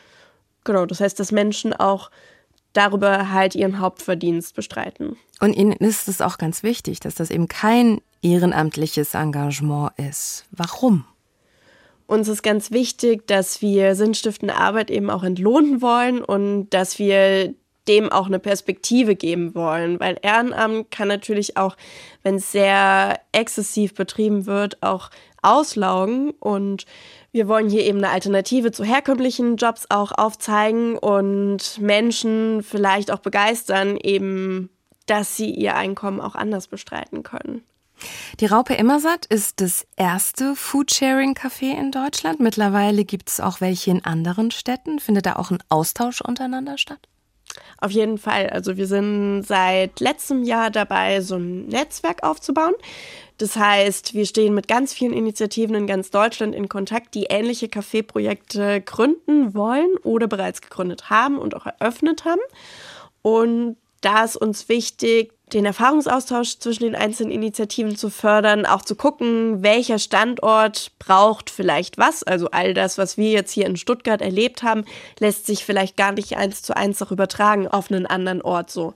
Genau, 0.65 0.87
das 0.87 1.01
heißt, 1.01 1.19
dass 1.19 1.33
Menschen 1.33 1.73
auch 1.73 2.11
darüber 2.73 3.33
halt 3.33 3.55
ihren 3.55 3.81
Hauptverdienst 3.81 4.55
bestreiten. 4.55 5.17
Und 5.41 5.55
Ihnen 5.55 5.73
ist 5.73 6.09
es 6.09 6.21
auch 6.21 6.39
ganz 6.39 6.63
wichtig, 6.63 7.01
dass 7.01 7.15
das 7.15 7.31
eben 7.31 7.49
kein 7.49 8.01
ehrenamtliches 8.23 9.15
Engagement 9.15 9.93
ist. 9.99 10.47
Warum? 10.51 11.05
Uns 12.07 12.29
ist 12.29 12.43
ganz 12.43 12.71
wichtig, 12.71 13.27
dass 13.27 13.61
wir 13.61 13.95
sinnstiftende 13.97 14.55
Arbeit 14.55 14.91
eben 14.91 15.11
auch 15.11 15.25
entlohnen 15.25 15.83
wollen 15.83 16.23
und 16.23 16.71
dass 16.71 16.99
wir 16.99 17.55
dem 17.89 18.11
auch 18.11 18.27
eine 18.27 18.39
Perspektive 18.39 19.15
geben 19.15 19.55
wollen, 19.55 20.01
weil 20.01 20.19
Ehrenamt 20.23 20.91
kann 20.91 21.09
natürlich 21.09 21.57
auch, 21.57 21.77
wenn 22.23 22.37
es 22.37 22.51
sehr 22.51 23.21
exzessiv 23.33 23.95
betrieben 23.95 24.47
wird, 24.47 24.83
auch 24.83 25.11
auslaugen 25.43 26.31
und 26.41 26.85
wir 27.31 27.49
wollen 27.49 27.69
hier 27.69 27.85
eben 27.85 27.99
eine 27.99 28.11
Alternative 28.11 28.73
zu 28.73 28.83
herkömmlichen 28.83 29.57
Jobs 29.57 29.87
auch 29.91 30.11
aufzeigen 30.13 30.97
und 30.97 31.79
Menschen 31.81 32.63
vielleicht 32.63 33.11
auch 33.13 33.19
begeistern, 33.19 33.97
eben, 33.99 34.71
dass 35.07 35.37
sie 35.37 35.51
ihr 35.51 35.77
Einkommen 35.77 36.21
auch 36.21 36.35
anders 36.35 36.69
bestreiten 36.69 37.23
können. 37.23 37.63
Die 38.41 38.47
Raupe 38.47 38.75
Immersatt 38.75 39.25
ist 39.27 39.61
das 39.61 39.87
erste 39.97 40.55
Foodsharing-Café 40.55 41.79
in 41.79 41.93
Deutschland. 41.93 42.41
Mittlerweile 42.41 43.05
gibt 43.05 43.31
es 43.31 43.41
auch 43.41 43.61
welche 43.61 43.91
in 43.91 44.05
anderen 44.05 44.51
Städten. 44.51 44.99
Findet 44.99 45.27
da 45.27 45.37
auch 45.37 45.51
ein 45.51 45.63
Austausch 45.71 46.21
untereinander 46.21 46.77
statt? 46.77 47.09
Auf 47.79 47.91
jeden 47.91 48.19
Fall. 48.19 48.51
Also 48.51 48.77
wir 48.77 48.87
sind 48.87 49.45
seit 49.45 50.01
letztem 50.01 50.43
Jahr 50.45 50.71
dabei, 50.71 51.21
so 51.21 51.37
ein 51.37 51.67
Netzwerk 51.69 52.23
aufzubauen. 52.23 52.75
Das 53.39 53.57
heißt, 53.57 54.15
wir 54.15 54.25
stehen 54.27 54.55
mit 54.55 54.67
ganz 54.67 54.95
vielen 54.95 55.13
Initiativen 55.13 55.75
in 55.75 55.87
ganz 55.87 56.11
Deutschland 56.11 56.55
in 56.55 56.69
Kontakt, 56.69 57.15
die 57.15 57.25
ähnliche 57.25 57.69
Kaffeeprojekte 57.69 58.81
gründen 58.81 59.55
wollen 59.55 59.97
oder 60.03 60.27
bereits 60.27 60.63
gegründet 60.63 61.11
haben 61.11 61.39
und 61.39 61.55
auch 61.55 61.67
eröffnet 61.67 62.25
haben. 62.25 62.41
Und 63.23 63.77
da 64.07 64.23
ist 64.23 64.37
uns 64.37 64.69
wichtig, 64.69 65.33
den 65.53 65.65
Erfahrungsaustausch 65.65 66.61
zwischen 66.61 66.85
den 66.85 66.95
einzelnen 66.95 67.33
Initiativen 67.33 67.97
zu 67.97 68.09
fördern, 68.09 68.65
auch 68.65 68.83
zu 68.83 68.95
gucken, 68.95 69.65
welcher 69.65 69.99
Standort 69.99 70.93
braucht 71.01 71.51
vielleicht 71.51 71.99
was. 71.99 72.23
Also 72.23 72.49
all 72.53 72.73
das, 72.73 72.99
was 72.99 73.17
wir 73.17 73.33
jetzt 73.33 73.51
hier 73.51 73.67
in 73.67 73.77
Stuttgart 73.77 74.23
erlebt 74.23 74.63
haben, 74.63 74.85
lässt 75.19 75.47
sich 75.47 75.65
vielleicht 75.65 75.97
gar 75.97 76.13
nicht 76.13 76.37
eins 76.37 76.63
zu 76.63 76.77
eins 76.77 77.03
auch 77.03 77.11
übertragen 77.11 77.67
auf 77.67 77.91
einen 77.91 78.07
anderen 78.07 78.43
Ort 78.43 78.71
so. 78.71 78.95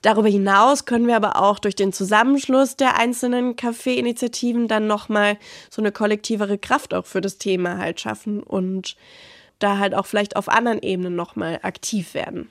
Darüber 0.00 0.28
hinaus 0.28 0.86
können 0.86 1.08
wir 1.08 1.16
aber 1.16 1.42
auch 1.42 1.58
durch 1.58 1.76
den 1.76 1.92
Zusammenschluss 1.92 2.76
der 2.76 2.96
einzelnen 2.96 3.54
Café-Initiativen 3.54 4.66
dann 4.66 4.86
nochmal 4.86 5.36
so 5.68 5.82
eine 5.82 5.92
kollektivere 5.92 6.56
Kraft 6.56 6.94
auch 6.94 7.04
für 7.04 7.20
das 7.20 7.36
Thema 7.36 7.76
halt 7.76 8.00
schaffen 8.00 8.42
und 8.42 8.96
da 9.58 9.76
halt 9.76 9.94
auch 9.94 10.06
vielleicht 10.06 10.36
auf 10.36 10.48
anderen 10.48 10.80
Ebenen 10.80 11.16
nochmal 11.16 11.58
aktiv 11.62 12.14
werden. 12.14 12.48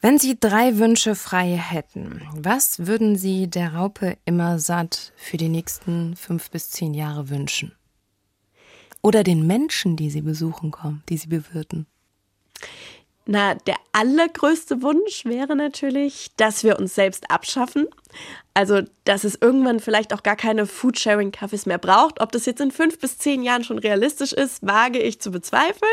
Wenn 0.00 0.16
Sie 0.16 0.38
drei 0.38 0.78
Wünsche 0.78 1.16
frei 1.16 1.56
hätten, 1.56 2.22
was 2.32 2.86
würden 2.86 3.16
Sie 3.16 3.48
der 3.48 3.74
Raupe 3.74 4.16
immer 4.24 4.60
satt 4.60 5.12
für 5.16 5.38
die 5.38 5.48
nächsten 5.48 6.14
fünf 6.14 6.50
bis 6.50 6.70
zehn 6.70 6.94
Jahre 6.94 7.30
wünschen? 7.30 7.72
Oder 9.02 9.24
den 9.24 9.44
Menschen, 9.46 9.96
die 9.96 10.10
Sie 10.10 10.20
besuchen 10.20 10.70
kommen, 10.70 11.02
die 11.08 11.16
Sie 11.16 11.26
bewirten? 11.26 11.86
Na, 13.26 13.56
der 13.56 13.74
allergrößte 13.92 14.82
Wunsch 14.82 15.24
wäre 15.24 15.56
natürlich, 15.56 16.30
dass 16.36 16.62
wir 16.62 16.78
uns 16.78 16.94
selbst 16.94 17.30
abschaffen. 17.30 17.88
Also, 18.54 18.82
dass 19.04 19.24
es 19.24 19.34
irgendwann 19.34 19.80
vielleicht 19.80 20.14
auch 20.14 20.22
gar 20.22 20.36
keine 20.36 20.66
Foodsharing-Cafés 20.66 21.68
mehr 21.68 21.78
braucht. 21.78 22.20
Ob 22.20 22.30
das 22.30 22.46
jetzt 22.46 22.60
in 22.60 22.70
fünf 22.70 23.00
bis 23.00 23.18
zehn 23.18 23.42
Jahren 23.42 23.64
schon 23.64 23.78
realistisch 23.78 24.32
ist, 24.32 24.64
wage 24.64 25.00
ich 25.00 25.20
zu 25.20 25.32
bezweifeln. 25.32 25.90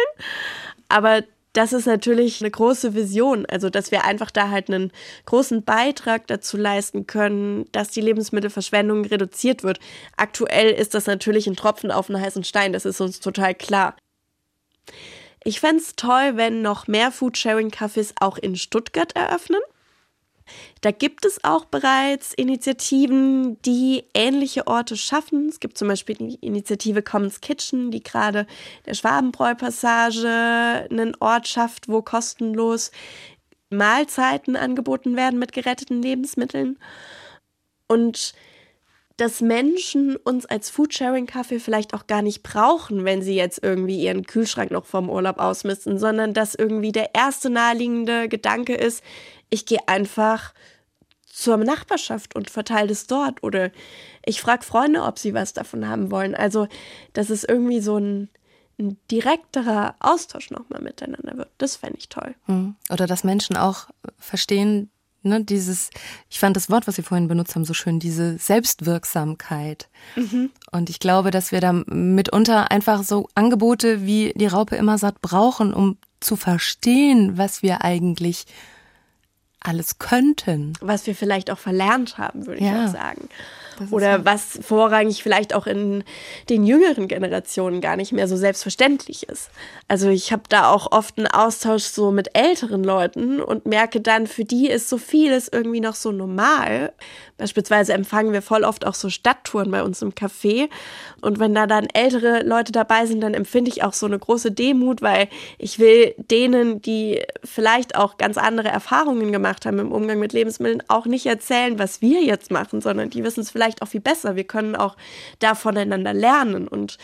Aber 0.87 1.23
das 1.55 1.71
ist 1.71 1.85
natürlich 1.85 2.41
eine 2.41 2.51
große 2.51 2.93
Vision. 2.93 3.45
Also, 3.45 3.69
dass 3.69 3.91
wir 3.91 4.03
einfach 4.03 4.29
da 4.29 4.49
halt 4.49 4.69
einen 4.69 4.91
großen 5.25 5.63
Beitrag 5.63 6.27
dazu 6.27 6.57
leisten 6.57 7.07
können, 7.07 7.65
dass 7.71 7.89
die 7.89 8.01
Lebensmittelverschwendung 8.01 9.05
reduziert 9.05 9.63
wird. 9.63 9.79
Aktuell 10.17 10.71
ist 10.71 10.93
das 10.93 11.05
natürlich 11.05 11.47
ein 11.47 11.55
Tropfen 11.55 11.91
auf 11.91 12.09
einen 12.09 12.21
heißen 12.21 12.43
Stein. 12.43 12.73
Das 12.73 12.85
ist 12.85 12.99
uns 12.99 13.21
total 13.21 13.55
klar. 13.55 13.95
Ich 15.45 15.59
fände 15.59 15.81
es 15.81 15.95
toll, 15.95 16.33
wenn 16.35 16.61
noch 16.61 16.87
mehr 16.87 17.11
Foodsharing-Cafés 17.11 18.13
auch 18.19 18.37
in 18.37 18.55
Stuttgart 18.55 19.15
eröffnen. 19.15 19.61
Da 20.85 20.91
gibt 20.91 21.25
es 21.25 21.43
auch 21.43 21.65
bereits 21.65 22.31
Initiativen, 22.35 23.59
die 23.63 24.03
ähnliche 24.13 24.67
Orte 24.67 24.95
schaffen. 24.95 25.49
Es 25.49 25.59
gibt 25.59 25.79
zum 25.79 25.87
Beispiel 25.87 26.13
die 26.15 26.35
Initiative 26.45 27.01
Commons 27.01 27.41
Kitchen, 27.41 27.89
die 27.89 28.03
gerade 28.03 28.45
der 28.85 28.93
Schwabenbräu-Passage 28.93 30.87
einen 30.91 31.15
Ort 31.19 31.47
schafft, 31.47 31.87
wo 31.87 32.03
kostenlos 32.03 32.91
Mahlzeiten 33.71 34.55
angeboten 34.55 35.15
werden 35.15 35.39
mit 35.39 35.53
geretteten 35.53 36.03
Lebensmitteln. 36.03 36.77
Und 37.87 38.35
dass 39.17 39.41
Menschen 39.41 40.17
uns 40.17 40.45
als 40.45 40.69
Foodsharing-Kaffee 40.69 41.57
vielleicht 41.57 41.95
auch 41.95 42.05
gar 42.05 42.21
nicht 42.21 42.43
brauchen, 42.43 43.05
wenn 43.05 43.23
sie 43.23 43.35
jetzt 43.35 43.63
irgendwie 43.63 44.03
ihren 44.03 44.27
Kühlschrank 44.27 44.69
noch 44.69 44.85
vom 44.85 45.09
Urlaub 45.09 45.39
ausmisten, 45.39 45.97
sondern 45.97 46.35
dass 46.35 46.53
irgendwie 46.53 46.91
der 46.91 47.15
erste 47.15 47.49
naheliegende 47.49 48.29
Gedanke 48.29 48.75
ist, 48.75 49.03
ich 49.49 49.65
gehe 49.65 49.79
einfach 49.87 50.53
zur 51.35 51.57
Nachbarschaft 51.57 52.33
und 52.33 52.49
verteile 52.49 52.93
es 52.93 53.07
dort 53.07 53.43
oder 53.43 53.69
ich 54.25 54.39
frage 54.39 54.63
Freunde, 54.63 55.03
ob 55.03 55.19
sie 55.19 55.33
was 55.33 55.51
davon 55.51 55.85
haben 55.85 56.09
wollen. 56.09 56.33
Also, 56.33 56.67
dass 57.11 57.29
es 57.29 57.43
irgendwie 57.43 57.81
so 57.81 57.97
ein, 57.97 58.29
ein 58.79 58.97
direkterer 59.11 59.95
Austausch 59.99 60.49
nochmal 60.49 60.81
miteinander 60.81 61.37
wird. 61.37 61.49
Das 61.57 61.75
fände 61.75 61.97
ich 61.97 62.07
toll. 62.07 62.35
Hm. 62.45 62.75
Oder 62.89 63.05
dass 63.05 63.25
Menschen 63.25 63.57
auch 63.57 63.89
verstehen, 64.17 64.89
ne, 65.23 65.43
dieses, 65.43 65.89
ich 66.29 66.39
fand 66.39 66.55
das 66.55 66.69
Wort, 66.69 66.87
was 66.87 66.95
Sie 66.95 67.03
vorhin 67.03 67.27
benutzt 67.27 67.53
haben, 67.55 67.65
so 67.65 67.73
schön, 67.73 67.99
diese 67.99 68.37
Selbstwirksamkeit. 68.37 69.89
Mhm. 70.15 70.51
Und 70.71 70.89
ich 70.89 70.99
glaube, 70.99 71.31
dass 71.31 71.51
wir 71.51 71.59
da 71.59 71.73
mitunter 71.73 72.71
einfach 72.71 73.03
so 73.03 73.27
Angebote 73.35 74.05
wie 74.05 74.31
die 74.37 74.47
Raupe 74.47 74.77
immer 74.77 74.97
satt 74.97 75.21
brauchen, 75.21 75.73
um 75.73 75.97
zu 76.21 76.37
verstehen, 76.37 77.37
was 77.37 77.61
wir 77.61 77.83
eigentlich 77.83 78.45
alles 79.67 79.99
könnten. 79.99 80.73
Was 80.81 81.07
wir 81.07 81.15
vielleicht 81.15 81.51
auch 81.51 81.57
verlernt 81.57 82.17
haben, 82.17 82.45
würde 82.45 82.63
ja. 82.63 82.83
ich 82.83 82.89
auch 82.89 82.93
sagen. 82.93 83.29
Oder 83.91 84.23
was 84.23 84.59
vorrangig 84.61 85.21
vielleicht 85.21 85.53
auch 85.53 85.67
in 85.67 86.03
den 86.49 86.65
jüngeren 86.65 87.07
Generationen 87.07 87.81
gar 87.81 87.97
nicht 87.97 88.13
mehr 88.13 88.27
so 88.27 88.37
selbstverständlich 88.37 89.27
ist. 89.27 89.49
Also 89.87 90.09
ich 90.09 90.31
habe 90.31 90.43
da 90.47 90.71
auch 90.71 90.91
oft 90.91 91.17
einen 91.17 91.27
Austausch 91.27 91.83
so 91.83 92.11
mit 92.11 92.37
älteren 92.37 92.83
Leuten 92.83 93.41
und 93.41 93.65
merke 93.65 93.99
dann, 93.99 94.27
für 94.27 94.45
die 94.45 94.69
ist 94.69 94.87
so 94.87 94.97
vieles 94.97 95.49
irgendwie 95.51 95.81
noch 95.81 95.95
so 95.95 96.11
normal. 96.11 96.93
Beispielsweise 97.37 97.91
empfangen 97.93 98.31
wir 98.31 98.41
voll 98.41 98.63
oft 98.63 98.85
auch 98.85 98.93
so 98.93 99.09
Stadttouren 99.09 99.69
bei 99.69 99.83
uns 99.83 100.01
im 100.01 100.13
Café. 100.13 100.69
Und 101.21 101.37
wenn 101.37 101.53
da 101.53 101.67
dann 101.67 101.87
ältere 101.93 102.43
Leute 102.43 102.71
dabei 102.71 103.05
sind, 103.05 103.19
dann 103.21 103.33
empfinde 103.33 103.69
ich 103.69 103.83
auch 103.83 103.91
so 103.91 104.05
eine 104.05 104.17
große 104.17 104.51
Demut, 104.51 105.01
weil 105.01 105.27
ich 105.57 105.77
will 105.77 106.15
denen, 106.17 106.81
die 106.81 107.21
vielleicht 107.43 107.95
auch 107.95 108.17
ganz 108.17 108.37
andere 108.37 108.69
Erfahrungen 108.69 109.33
gemacht 109.33 109.65
haben 109.65 109.79
im 109.79 109.91
Umgang 109.91 110.19
mit 110.19 110.31
Lebensmitteln, 110.31 110.83
auch 110.87 111.05
nicht 111.05 111.25
erzählen, 111.25 111.77
was 111.77 112.01
wir 112.01 112.23
jetzt 112.23 112.51
machen, 112.51 112.79
sondern 112.79 113.09
die 113.09 113.23
wissen 113.23 113.41
es 113.41 113.51
vielleicht 113.51 113.81
auch 113.81 113.87
viel 113.89 114.01
besser. 114.01 114.37
Wir 114.37 114.45
können 114.45 114.77
auch 114.77 114.95
da 115.39 115.55
voneinander 115.55 116.13
lernen. 116.13 116.69
Und 116.69 116.97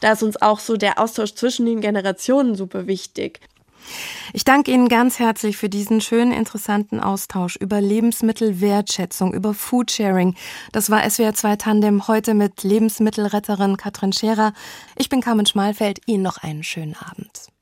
da 0.00 0.12
ist 0.12 0.24
uns 0.24 0.42
auch 0.42 0.58
so 0.58 0.76
der 0.76 0.98
Austausch 0.98 1.34
zwischen 1.34 1.66
den 1.66 1.80
Generationen 1.80 2.56
super 2.56 2.88
wichtig. 2.88 3.40
Ich 4.32 4.44
danke 4.44 4.70
Ihnen 4.70 4.88
ganz 4.88 5.18
herzlich 5.18 5.56
für 5.56 5.68
diesen 5.68 6.00
schönen, 6.00 6.32
interessanten 6.32 7.00
Austausch 7.00 7.56
über 7.56 7.80
Lebensmittelwertschätzung, 7.80 9.34
über 9.34 9.54
Foodsharing. 9.54 10.34
Das 10.72 10.90
war 10.90 11.08
SWR 11.08 11.34
2 11.34 11.56
Tandem 11.56 12.08
heute 12.08 12.34
mit 12.34 12.62
Lebensmittelretterin 12.62 13.76
Katrin 13.76 14.12
Scherer. 14.12 14.52
Ich 14.96 15.08
bin 15.08 15.20
Carmen 15.20 15.46
Schmalfeld. 15.46 16.00
Ihnen 16.06 16.22
noch 16.22 16.38
einen 16.38 16.62
schönen 16.62 16.96
Abend. 16.96 17.48